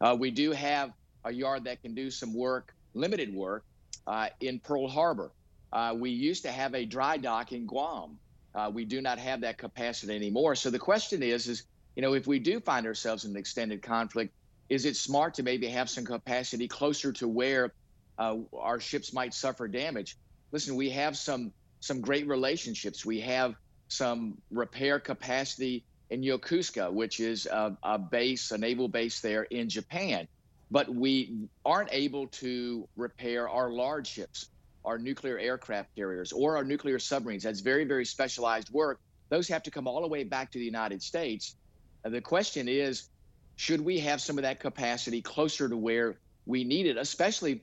Uh, 0.00 0.16
we 0.18 0.30
do 0.30 0.52
have 0.52 0.92
a 1.24 1.32
yard 1.32 1.64
that 1.64 1.82
can 1.82 1.94
do 1.94 2.10
some 2.10 2.34
work, 2.34 2.74
limited 2.94 3.34
work, 3.34 3.64
uh, 4.06 4.28
in 4.40 4.60
Pearl 4.60 4.88
Harbor. 4.88 5.30
Uh, 5.72 5.94
we 5.96 6.10
used 6.10 6.44
to 6.44 6.52
have 6.52 6.74
a 6.74 6.84
dry 6.84 7.16
dock 7.16 7.52
in 7.52 7.66
Guam. 7.66 8.18
Uh, 8.54 8.70
we 8.72 8.84
do 8.84 9.00
not 9.00 9.18
have 9.18 9.40
that 9.40 9.58
capacity 9.58 10.14
anymore. 10.14 10.54
So 10.54 10.70
the 10.70 10.78
question 10.78 11.22
is, 11.22 11.48
is 11.48 11.64
you 11.96 12.02
know, 12.02 12.14
if 12.14 12.26
we 12.26 12.38
do 12.38 12.60
find 12.60 12.86
ourselves 12.86 13.24
in 13.24 13.32
an 13.32 13.36
extended 13.36 13.82
conflict, 13.82 14.32
is 14.68 14.84
it 14.84 14.96
smart 14.96 15.34
to 15.34 15.42
maybe 15.42 15.68
have 15.68 15.90
some 15.90 16.04
capacity 16.04 16.68
closer 16.68 17.12
to 17.14 17.28
where 17.28 17.72
uh, 18.18 18.36
our 18.56 18.80
ships 18.80 19.12
might 19.12 19.34
suffer 19.34 19.68
damage? 19.68 20.16
Listen, 20.52 20.76
we 20.76 20.90
have 20.90 21.16
some 21.16 21.52
some 21.80 22.00
great 22.00 22.26
relationships. 22.26 23.04
We 23.04 23.20
have 23.20 23.54
some 23.88 24.38
repair 24.50 24.98
capacity 24.98 25.84
in 26.14 26.22
Yokosuka, 26.22 26.92
which 26.92 27.20
is 27.20 27.46
a, 27.46 27.76
a 27.82 27.98
base, 27.98 28.50
a 28.52 28.58
naval 28.58 28.88
base 28.88 29.20
there 29.20 29.42
in 29.42 29.68
Japan. 29.68 30.26
But 30.70 30.88
we 30.88 31.48
aren't 31.64 31.90
able 31.92 32.28
to 32.28 32.88
repair 32.96 33.48
our 33.48 33.70
large 33.70 34.06
ships 34.06 34.48
our 34.84 34.98
nuclear 34.98 35.38
aircraft 35.38 35.94
carriers 35.96 36.32
or 36.32 36.56
our 36.56 36.64
nuclear 36.64 36.98
submarines. 36.98 37.42
That's 37.42 37.60
very, 37.60 37.84
very 37.84 38.04
specialized 38.04 38.70
work. 38.70 39.00
Those 39.30 39.48
have 39.48 39.62
to 39.64 39.70
come 39.70 39.88
all 39.88 40.02
the 40.02 40.08
way 40.08 40.24
back 40.24 40.52
to 40.52 40.58
the 40.58 40.64
United 40.64 41.02
States. 41.02 41.56
And 42.04 42.12
the 42.12 42.20
question 42.20 42.68
is 42.68 43.08
should 43.56 43.80
we 43.80 44.00
have 44.00 44.20
some 44.20 44.36
of 44.36 44.42
that 44.42 44.60
capacity 44.60 45.22
closer 45.22 45.68
to 45.68 45.76
where 45.76 46.16
we 46.44 46.64
need 46.64 46.86
it, 46.86 46.96
especially 46.96 47.62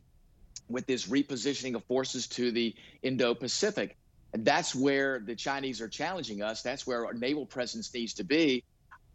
with 0.70 0.88
this 0.88 1.08
repositioning 1.08 1.76
of 1.76 1.84
forces 1.86 2.28
to 2.28 2.52
the 2.52 2.74
Indo 3.04 3.36
Pacific? 3.36 3.98
And 4.34 4.46
that's 4.46 4.74
where 4.74 5.20
the 5.20 5.36
Chinese 5.36 5.82
are 5.82 5.90
challenging 5.90 6.42
us. 6.42 6.62
That's 6.62 6.88
where 6.88 7.06
our 7.06 7.14
naval 7.14 7.46
presence 7.46 7.94
needs 7.94 8.14
to 8.16 8.24
be. 8.24 8.64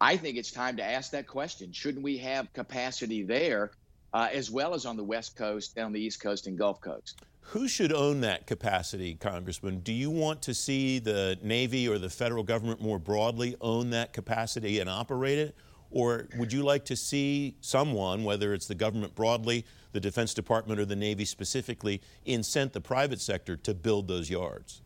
I 0.00 0.16
think 0.16 0.36
it's 0.36 0.50
time 0.50 0.76
to 0.76 0.84
ask 0.84 1.10
that 1.12 1.26
question. 1.26 1.72
Shouldn't 1.72 2.04
we 2.04 2.18
have 2.18 2.52
capacity 2.52 3.22
there 3.22 3.70
uh, 4.12 4.28
as 4.32 4.50
well 4.50 4.74
as 4.74 4.84
on 4.84 4.96
the 4.96 5.04
West 5.04 5.36
Coast, 5.36 5.74
down 5.74 5.92
the 5.92 6.00
East 6.00 6.20
Coast, 6.20 6.46
and 6.46 6.58
Gulf 6.58 6.80
Coast? 6.80 7.22
Who 7.40 7.68
should 7.68 7.92
own 7.92 8.20
that 8.22 8.46
capacity, 8.46 9.14
Congressman? 9.14 9.80
Do 9.80 9.92
you 9.92 10.10
want 10.10 10.42
to 10.42 10.54
see 10.54 10.98
the 10.98 11.38
Navy 11.42 11.88
or 11.88 11.98
the 11.98 12.10
federal 12.10 12.42
government 12.42 12.82
more 12.82 12.98
broadly 12.98 13.56
own 13.60 13.90
that 13.90 14.12
capacity 14.12 14.80
and 14.80 14.90
operate 14.90 15.38
it? 15.38 15.54
Or 15.90 16.28
would 16.36 16.52
you 16.52 16.62
like 16.62 16.84
to 16.86 16.96
see 16.96 17.56
someone, 17.60 18.24
whether 18.24 18.52
it's 18.52 18.66
the 18.66 18.74
government 18.74 19.14
broadly, 19.14 19.64
the 19.92 20.00
Defense 20.00 20.34
Department, 20.34 20.80
or 20.80 20.84
the 20.84 20.96
Navy 20.96 21.24
specifically, 21.24 22.02
incent 22.26 22.72
the 22.72 22.80
private 22.80 23.20
sector 23.20 23.56
to 23.58 23.72
build 23.72 24.08
those 24.08 24.28
yards? 24.28 24.82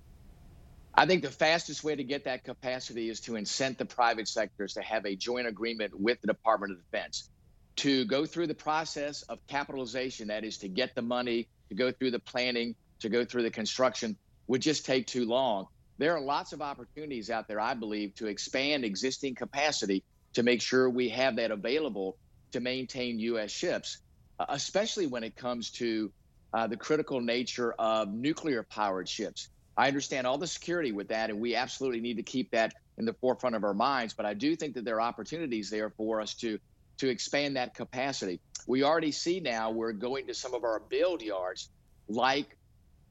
I 0.94 1.06
think 1.06 1.22
the 1.22 1.30
fastest 1.30 1.84
way 1.84 1.94
to 1.94 2.04
get 2.04 2.24
that 2.24 2.44
capacity 2.44 3.08
is 3.08 3.20
to 3.22 3.32
incent 3.32 3.78
the 3.78 3.84
private 3.84 4.28
sectors 4.28 4.74
to 4.74 4.82
have 4.82 5.06
a 5.06 5.16
joint 5.16 5.46
agreement 5.46 5.98
with 5.98 6.20
the 6.20 6.26
Department 6.26 6.72
of 6.72 6.78
Defense 6.90 7.28
to 7.76 8.04
go 8.04 8.26
through 8.26 8.46
the 8.46 8.54
process 8.54 9.22
of 9.22 9.38
capitalization, 9.46 10.28
that 10.28 10.44
is, 10.44 10.58
to 10.58 10.68
get 10.68 10.94
the 10.94 11.02
money 11.02 11.48
to 11.68 11.74
go 11.74 11.90
through 11.92 12.10
the 12.10 12.18
planning, 12.18 12.74
to 13.00 13.08
go 13.08 13.24
through 13.24 13.42
the 13.42 13.50
construction 13.50 14.16
would 14.48 14.60
just 14.60 14.84
take 14.84 15.06
too 15.06 15.26
long. 15.26 15.66
There 15.98 16.14
are 16.14 16.20
lots 16.20 16.52
of 16.52 16.60
opportunities 16.60 17.30
out 17.30 17.46
there, 17.46 17.60
I 17.60 17.74
believe, 17.74 18.14
to 18.16 18.26
expand 18.26 18.84
existing 18.84 19.34
capacity 19.36 20.02
to 20.34 20.42
make 20.42 20.60
sure 20.60 20.90
we 20.90 21.08
have 21.10 21.36
that 21.36 21.50
available 21.50 22.16
to 22.52 22.60
maintain 22.60 23.18
U.S. 23.20 23.50
ships, 23.50 23.98
uh, 24.38 24.46
especially 24.48 25.06
when 25.06 25.24
it 25.24 25.36
comes 25.36 25.70
to 25.72 26.12
uh, 26.52 26.66
the 26.66 26.76
critical 26.76 27.20
nature 27.20 27.72
of 27.78 28.12
nuclear 28.12 28.62
powered 28.62 29.08
ships. 29.08 29.48
I 29.80 29.88
understand 29.88 30.26
all 30.26 30.36
the 30.36 30.46
security 30.46 30.92
with 30.92 31.08
that, 31.08 31.30
and 31.30 31.40
we 31.40 31.54
absolutely 31.54 32.02
need 32.02 32.18
to 32.18 32.22
keep 32.22 32.50
that 32.50 32.74
in 32.98 33.06
the 33.06 33.14
forefront 33.14 33.56
of 33.56 33.64
our 33.64 33.72
minds. 33.72 34.12
But 34.12 34.26
I 34.26 34.34
do 34.34 34.54
think 34.54 34.74
that 34.74 34.84
there 34.84 34.96
are 34.96 35.00
opportunities 35.00 35.70
there 35.70 35.88
for 35.88 36.20
us 36.20 36.34
to 36.34 36.58
to 36.98 37.08
expand 37.08 37.56
that 37.56 37.74
capacity. 37.74 38.40
We 38.66 38.82
already 38.82 39.10
see 39.10 39.40
now 39.40 39.70
we're 39.70 39.92
going 39.92 40.26
to 40.26 40.34
some 40.34 40.52
of 40.52 40.64
our 40.64 40.80
build 40.80 41.22
yards 41.22 41.70
like 42.08 42.58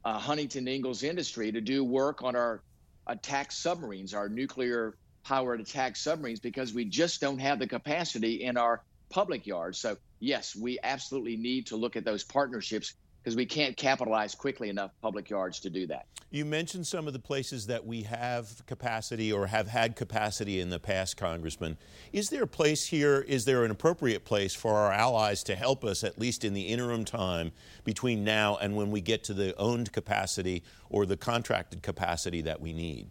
uh, 0.04 0.16
Huntington 0.16 0.68
Ingalls 0.68 1.02
Industry 1.02 1.50
to 1.50 1.60
do 1.60 1.82
work 1.82 2.22
on 2.22 2.36
our 2.36 2.62
attack 3.08 3.50
submarines, 3.50 4.14
our 4.14 4.28
nuclear 4.28 4.94
powered 5.24 5.60
attack 5.60 5.96
submarines, 5.96 6.38
because 6.38 6.72
we 6.72 6.84
just 6.84 7.20
don't 7.20 7.40
have 7.40 7.58
the 7.58 7.66
capacity 7.66 8.44
in 8.44 8.56
our 8.56 8.80
public 9.08 9.44
yards. 9.44 9.76
So, 9.80 9.96
yes, 10.20 10.54
we 10.54 10.78
absolutely 10.80 11.36
need 11.36 11.66
to 11.66 11.76
look 11.76 11.96
at 11.96 12.04
those 12.04 12.22
partnerships 12.22 12.94
because 13.22 13.36
we 13.36 13.46
can't 13.46 13.76
capitalize 13.76 14.34
quickly 14.34 14.68
enough 14.68 14.92
public 15.02 15.28
yards 15.28 15.60
to 15.60 15.70
do 15.70 15.86
that. 15.86 16.06
You 16.30 16.44
mentioned 16.44 16.86
some 16.86 17.06
of 17.08 17.12
the 17.12 17.18
places 17.18 17.66
that 17.66 17.84
we 17.84 18.02
have 18.02 18.64
capacity 18.66 19.32
or 19.32 19.48
have 19.48 19.66
had 19.66 19.96
capacity 19.96 20.60
in 20.60 20.70
the 20.70 20.78
past, 20.78 21.16
Congressman. 21.16 21.76
Is 22.12 22.30
there 22.30 22.44
a 22.44 22.46
place 22.46 22.86
here, 22.86 23.20
is 23.26 23.44
there 23.44 23.64
an 23.64 23.70
appropriate 23.70 24.24
place 24.24 24.54
for 24.54 24.74
our 24.74 24.92
allies 24.92 25.42
to 25.44 25.56
help 25.56 25.84
us, 25.84 26.04
at 26.04 26.18
least 26.18 26.44
in 26.44 26.54
the 26.54 26.62
interim 26.62 27.04
time 27.04 27.50
between 27.84 28.22
now 28.22 28.56
and 28.58 28.76
when 28.76 28.92
we 28.92 29.00
get 29.00 29.24
to 29.24 29.34
the 29.34 29.56
owned 29.56 29.92
capacity 29.92 30.62
or 30.88 31.04
the 31.04 31.16
contracted 31.16 31.82
capacity 31.82 32.42
that 32.42 32.60
we 32.60 32.72
need? 32.72 33.08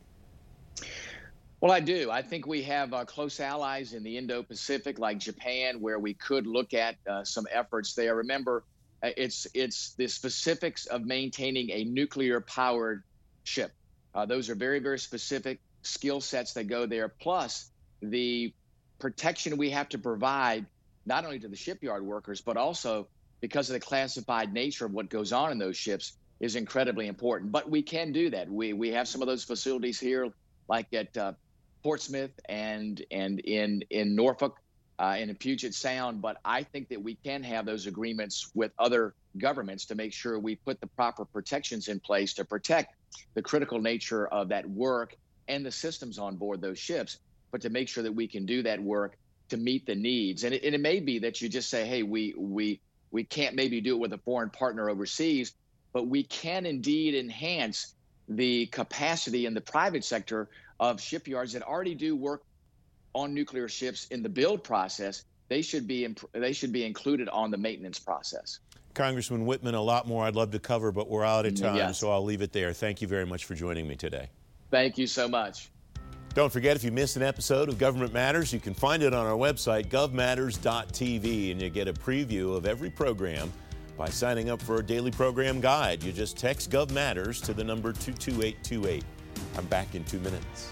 Well, 1.59 1.73
I 1.73 1.81
do. 1.81 2.09
I 2.09 2.21
think 2.21 2.47
we 2.47 2.63
have 2.63 2.93
uh, 2.93 3.03
close 3.03 3.41
allies 3.41 3.91
in 3.91 4.01
the 4.01 4.17
Indo 4.17 4.41
Pacific, 4.43 4.97
like 4.97 5.17
Japan, 5.17 5.81
where 5.81 5.99
we 5.99 6.13
could 6.13 6.47
look 6.47 6.73
at 6.73 6.95
uh, 7.05 7.25
some 7.25 7.45
efforts 7.51 7.95
there. 7.95 8.15
Remember, 8.15 8.63
it's 9.01 9.47
it's 9.53 9.93
the 9.93 10.07
specifics 10.07 10.85
of 10.85 11.05
maintaining 11.05 11.71
a 11.71 11.83
nuclear 11.83 12.41
powered 12.41 13.03
ship. 13.43 13.71
Uh, 14.13 14.25
those 14.25 14.49
are 14.49 14.55
very 14.55 14.79
very 14.79 14.99
specific 14.99 15.59
skill 15.81 16.21
sets 16.21 16.53
that 16.53 16.65
go 16.65 16.85
there. 16.85 17.07
Plus 17.07 17.69
the 18.01 18.53
protection 18.99 19.57
we 19.57 19.69
have 19.71 19.89
to 19.89 19.97
provide 19.97 20.65
not 21.05 21.25
only 21.25 21.39
to 21.39 21.47
the 21.47 21.55
shipyard 21.55 22.03
workers 22.03 22.41
but 22.41 22.57
also 22.57 23.07
because 23.41 23.69
of 23.69 23.73
the 23.73 23.79
classified 23.79 24.53
nature 24.53 24.85
of 24.85 24.91
what 24.91 25.09
goes 25.09 25.31
on 25.31 25.51
in 25.51 25.57
those 25.57 25.77
ships 25.77 26.13
is 26.39 26.55
incredibly 26.55 27.07
important. 27.07 27.51
But 27.51 27.69
we 27.69 27.81
can 27.81 28.11
do 28.11 28.29
that. 28.31 28.49
We 28.49 28.73
we 28.73 28.89
have 28.91 29.07
some 29.07 29.21
of 29.21 29.27
those 29.27 29.43
facilities 29.43 29.99
here, 29.99 30.31
like 30.67 30.93
at 30.93 31.15
uh, 31.17 31.33
Portsmouth 31.83 32.31
and 32.47 33.01
and 33.11 33.39
in 33.39 33.83
in 33.89 34.15
Norfolk 34.15 34.59
uh, 34.99 35.15
and 35.17 35.29
in 35.29 35.35
Puget 35.35 35.73
Sound, 35.73 36.21
but 36.21 36.37
I 36.43 36.63
think 36.63 36.89
that 36.89 37.01
we 37.01 37.15
can 37.15 37.41
have 37.43 37.65
those 37.65 37.87
agreements 37.87 38.51
with 38.53 38.71
other 38.77 39.13
governments 39.37 39.85
to 39.85 39.95
make 39.95 40.11
sure 40.11 40.37
we 40.37 40.55
put 40.55 40.81
the 40.81 40.87
proper 40.87 41.23
protections 41.23 41.87
in 41.87 42.01
place 42.01 42.33
to 42.33 42.43
protect 42.43 42.95
the 43.33 43.41
critical 43.41 43.79
nature 43.79 44.27
of 44.27 44.49
that 44.49 44.69
work 44.69 45.15
and 45.47 45.65
the 45.65 45.71
systems 45.71 46.19
on 46.19 46.35
board 46.35 46.61
those 46.61 46.77
ships, 46.77 47.19
but 47.51 47.61
to 47.61 47.69
make 47.69 47.87
sure 47.87 48.03
that 48.03 48.11
we 48.11 48.27
can 48.27 48.45
do 48.45 48.61
that 48.63 48.81
work 48.81 49.17
to 49.47 49.57
meet 49.57 49.85
the 49.85 49.95
needs. 49.95 50.43
And 50.43 50.53
it, 50.53 50.63
and 50.63 50.75
it 50.75 50.81
may 50.81 50.99
be 50.99 51.19
that 51.19 51.41
you 51.41 51.47
just 51.47 51.69
say, 51.69 51.85
hey, 51.85 52.03
we 52.03 52.35
we 52.37 52.81
we 53.11 53.23
can't 53.23 53.55
maybe 53.55 53.81
do 53.81 53.95
it 53.95 53.99
with 53.99 54.13
a 54.13 54.19
foreign 54.19 54.49
partner 54.49 54.89
overseas, 54.89 55.53
but 55.93 56.07
we 56.07 56.23
can 56.23 56.65
indeed 56.65 57.15
enhance 57.15 57.95
the 58.27 58.67
capacity 58.67 59.45
in 59.45 59.53
the 59.53 59.61
private 59.61 60.03
sector 60.03 60.49
of 60.79 61.01
shipyards 61.01 61.53
that 61.53 61.63
already 61.63 61.95
do 61.95 62.15
work 62.15 62.43
on 63.13 63.33
nuclear 63.33 63.67
ships 63.67 64.07
in 64.07 64.23
the 64.23 64.29
build 64.29 64.63
process, 64.63 65.23
they 65.47 65.61
should 65.61 65.87
be 65.87 66.05
imp- 66.05 66.31
they 66.33 66.53
should 66.53 66.71
be 66.71 66.85
included 66.85 67.27
on 67.29 67.51
the 67.51 67.57
maintenance 67.57 67.99
process. 67.99 68.59
Congressman 68.93 69.45
Wittman, 69.45 69.73
a 69.73 69.79
lot 69.79 70.07
more 70.07 70.25
I'd 70.25 70.35
love 70.35 70.51
to 70.51 70.59
cover, 70.59 70.91
but 70.91 71.09
we're 71.09 71.25
out 71.25 71.45
of 71.45 71.53
mm, 71.53 71.61
time, 71.61 71.75
yes. 71.75 71.99
so 71.99 72.11
I'll 72.11 72.23
leave 72.23 72.41
it 72.41 72.51
there. 72.51 72.73
Thank 72.73 73.01
you 73.01 73.07
very 73.07 73.25
much 73.25 73.45
for 73.45 73.55
joining 73.55 73.87
me 73.87 73.95
today. 73.95 74.29
Thank 74.71 74.97
you 74.97 75.07
so 75.07 75.27
much. 75.27 75.69
Don't 76.35 76.51
forget, 76.51 76.75
if 76.75 76.83
you 76.83 76.91
missed 76.91 77.15
an 77.15 77.23
episode 77.23 77.69
of 77.69 77.79
Government 77.79 78.13
Matters, 78.13 78.53
you 78.53 78.59
can 78.59 78.73
find 78.73 79.01
it 79.01 79.13
on 79.13 79.25
our 79.25 79.37
website, 79.37 79.87
govmatters.tv, 79.87 81.51
and 81.51 81.61
you 81.61 81.69
get 81.69 81.87
a 81.87 81.93
preview 81.93 82.55
of 82.55 82.65
every 82.65 82.89
program 82.89 83.51
by 83.97 84.07
signing 84.09 84.49
up 84.49 84.61
for 84.61 84.75
our 84.75 84.81
daily 84.81 85.11
program 85.11 85.59
guide. 85.59 86.03
You 86.03 86.11
just 86.11 86.37
text 86.37 86.69
Gov 86.69 86.91
Matters 86.91 87.41
to 87.41 87.53
the 87.53 87.63
number 87.63 87.91
22828. 87.91 89.03
I'm 89.57 89.65
back 89.65 89.95
in 89.95 90.03
two 90.05 90.19
minutes. 90.19 90.71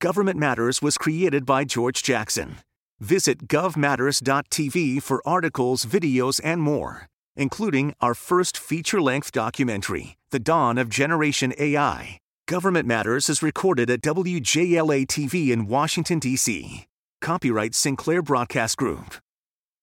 Government 0.00 0.38
Matters 0.38 0.80
was 0.80 0.96
created 0.96 1.44
by 1.44 1.64
George 1.64 2.02
Jackson. 2.02 2.56
Visit 3.00 3.48
govmatters.tv 3.48 5.02
for 5.02 5.20
articles, 5.26 5.84
videos, 5.84 6.40
and 6.42 6.62
more, 6.62 7.06
including 7.36 7.92
our 8.00 8.14
first 8.14 8.56
feature 8.56 9.02
length 9.02 9.30
documentary, 9.30 10.16
The 10.30 10.38
Dawn 10.38 10.78
of 10.78 10.88
Generation 10.88 11.52
AI. 11.58 12.18
Government 12.48 12.86
Matters 12.86 13.28
is 13.28 13.42
recorded 13.42 13.90
at 13.90 14.00
WJLA 14.00 15.06
TV 15.06 15.50
in 15.50 15.66
Washington, 15.66 16.18
D.C. 16.18 16.86
Copyright 17.20 17.74
Sinclair 17.74 18.22
Broadcast 18.22 18.78
Group. 18.78 19.16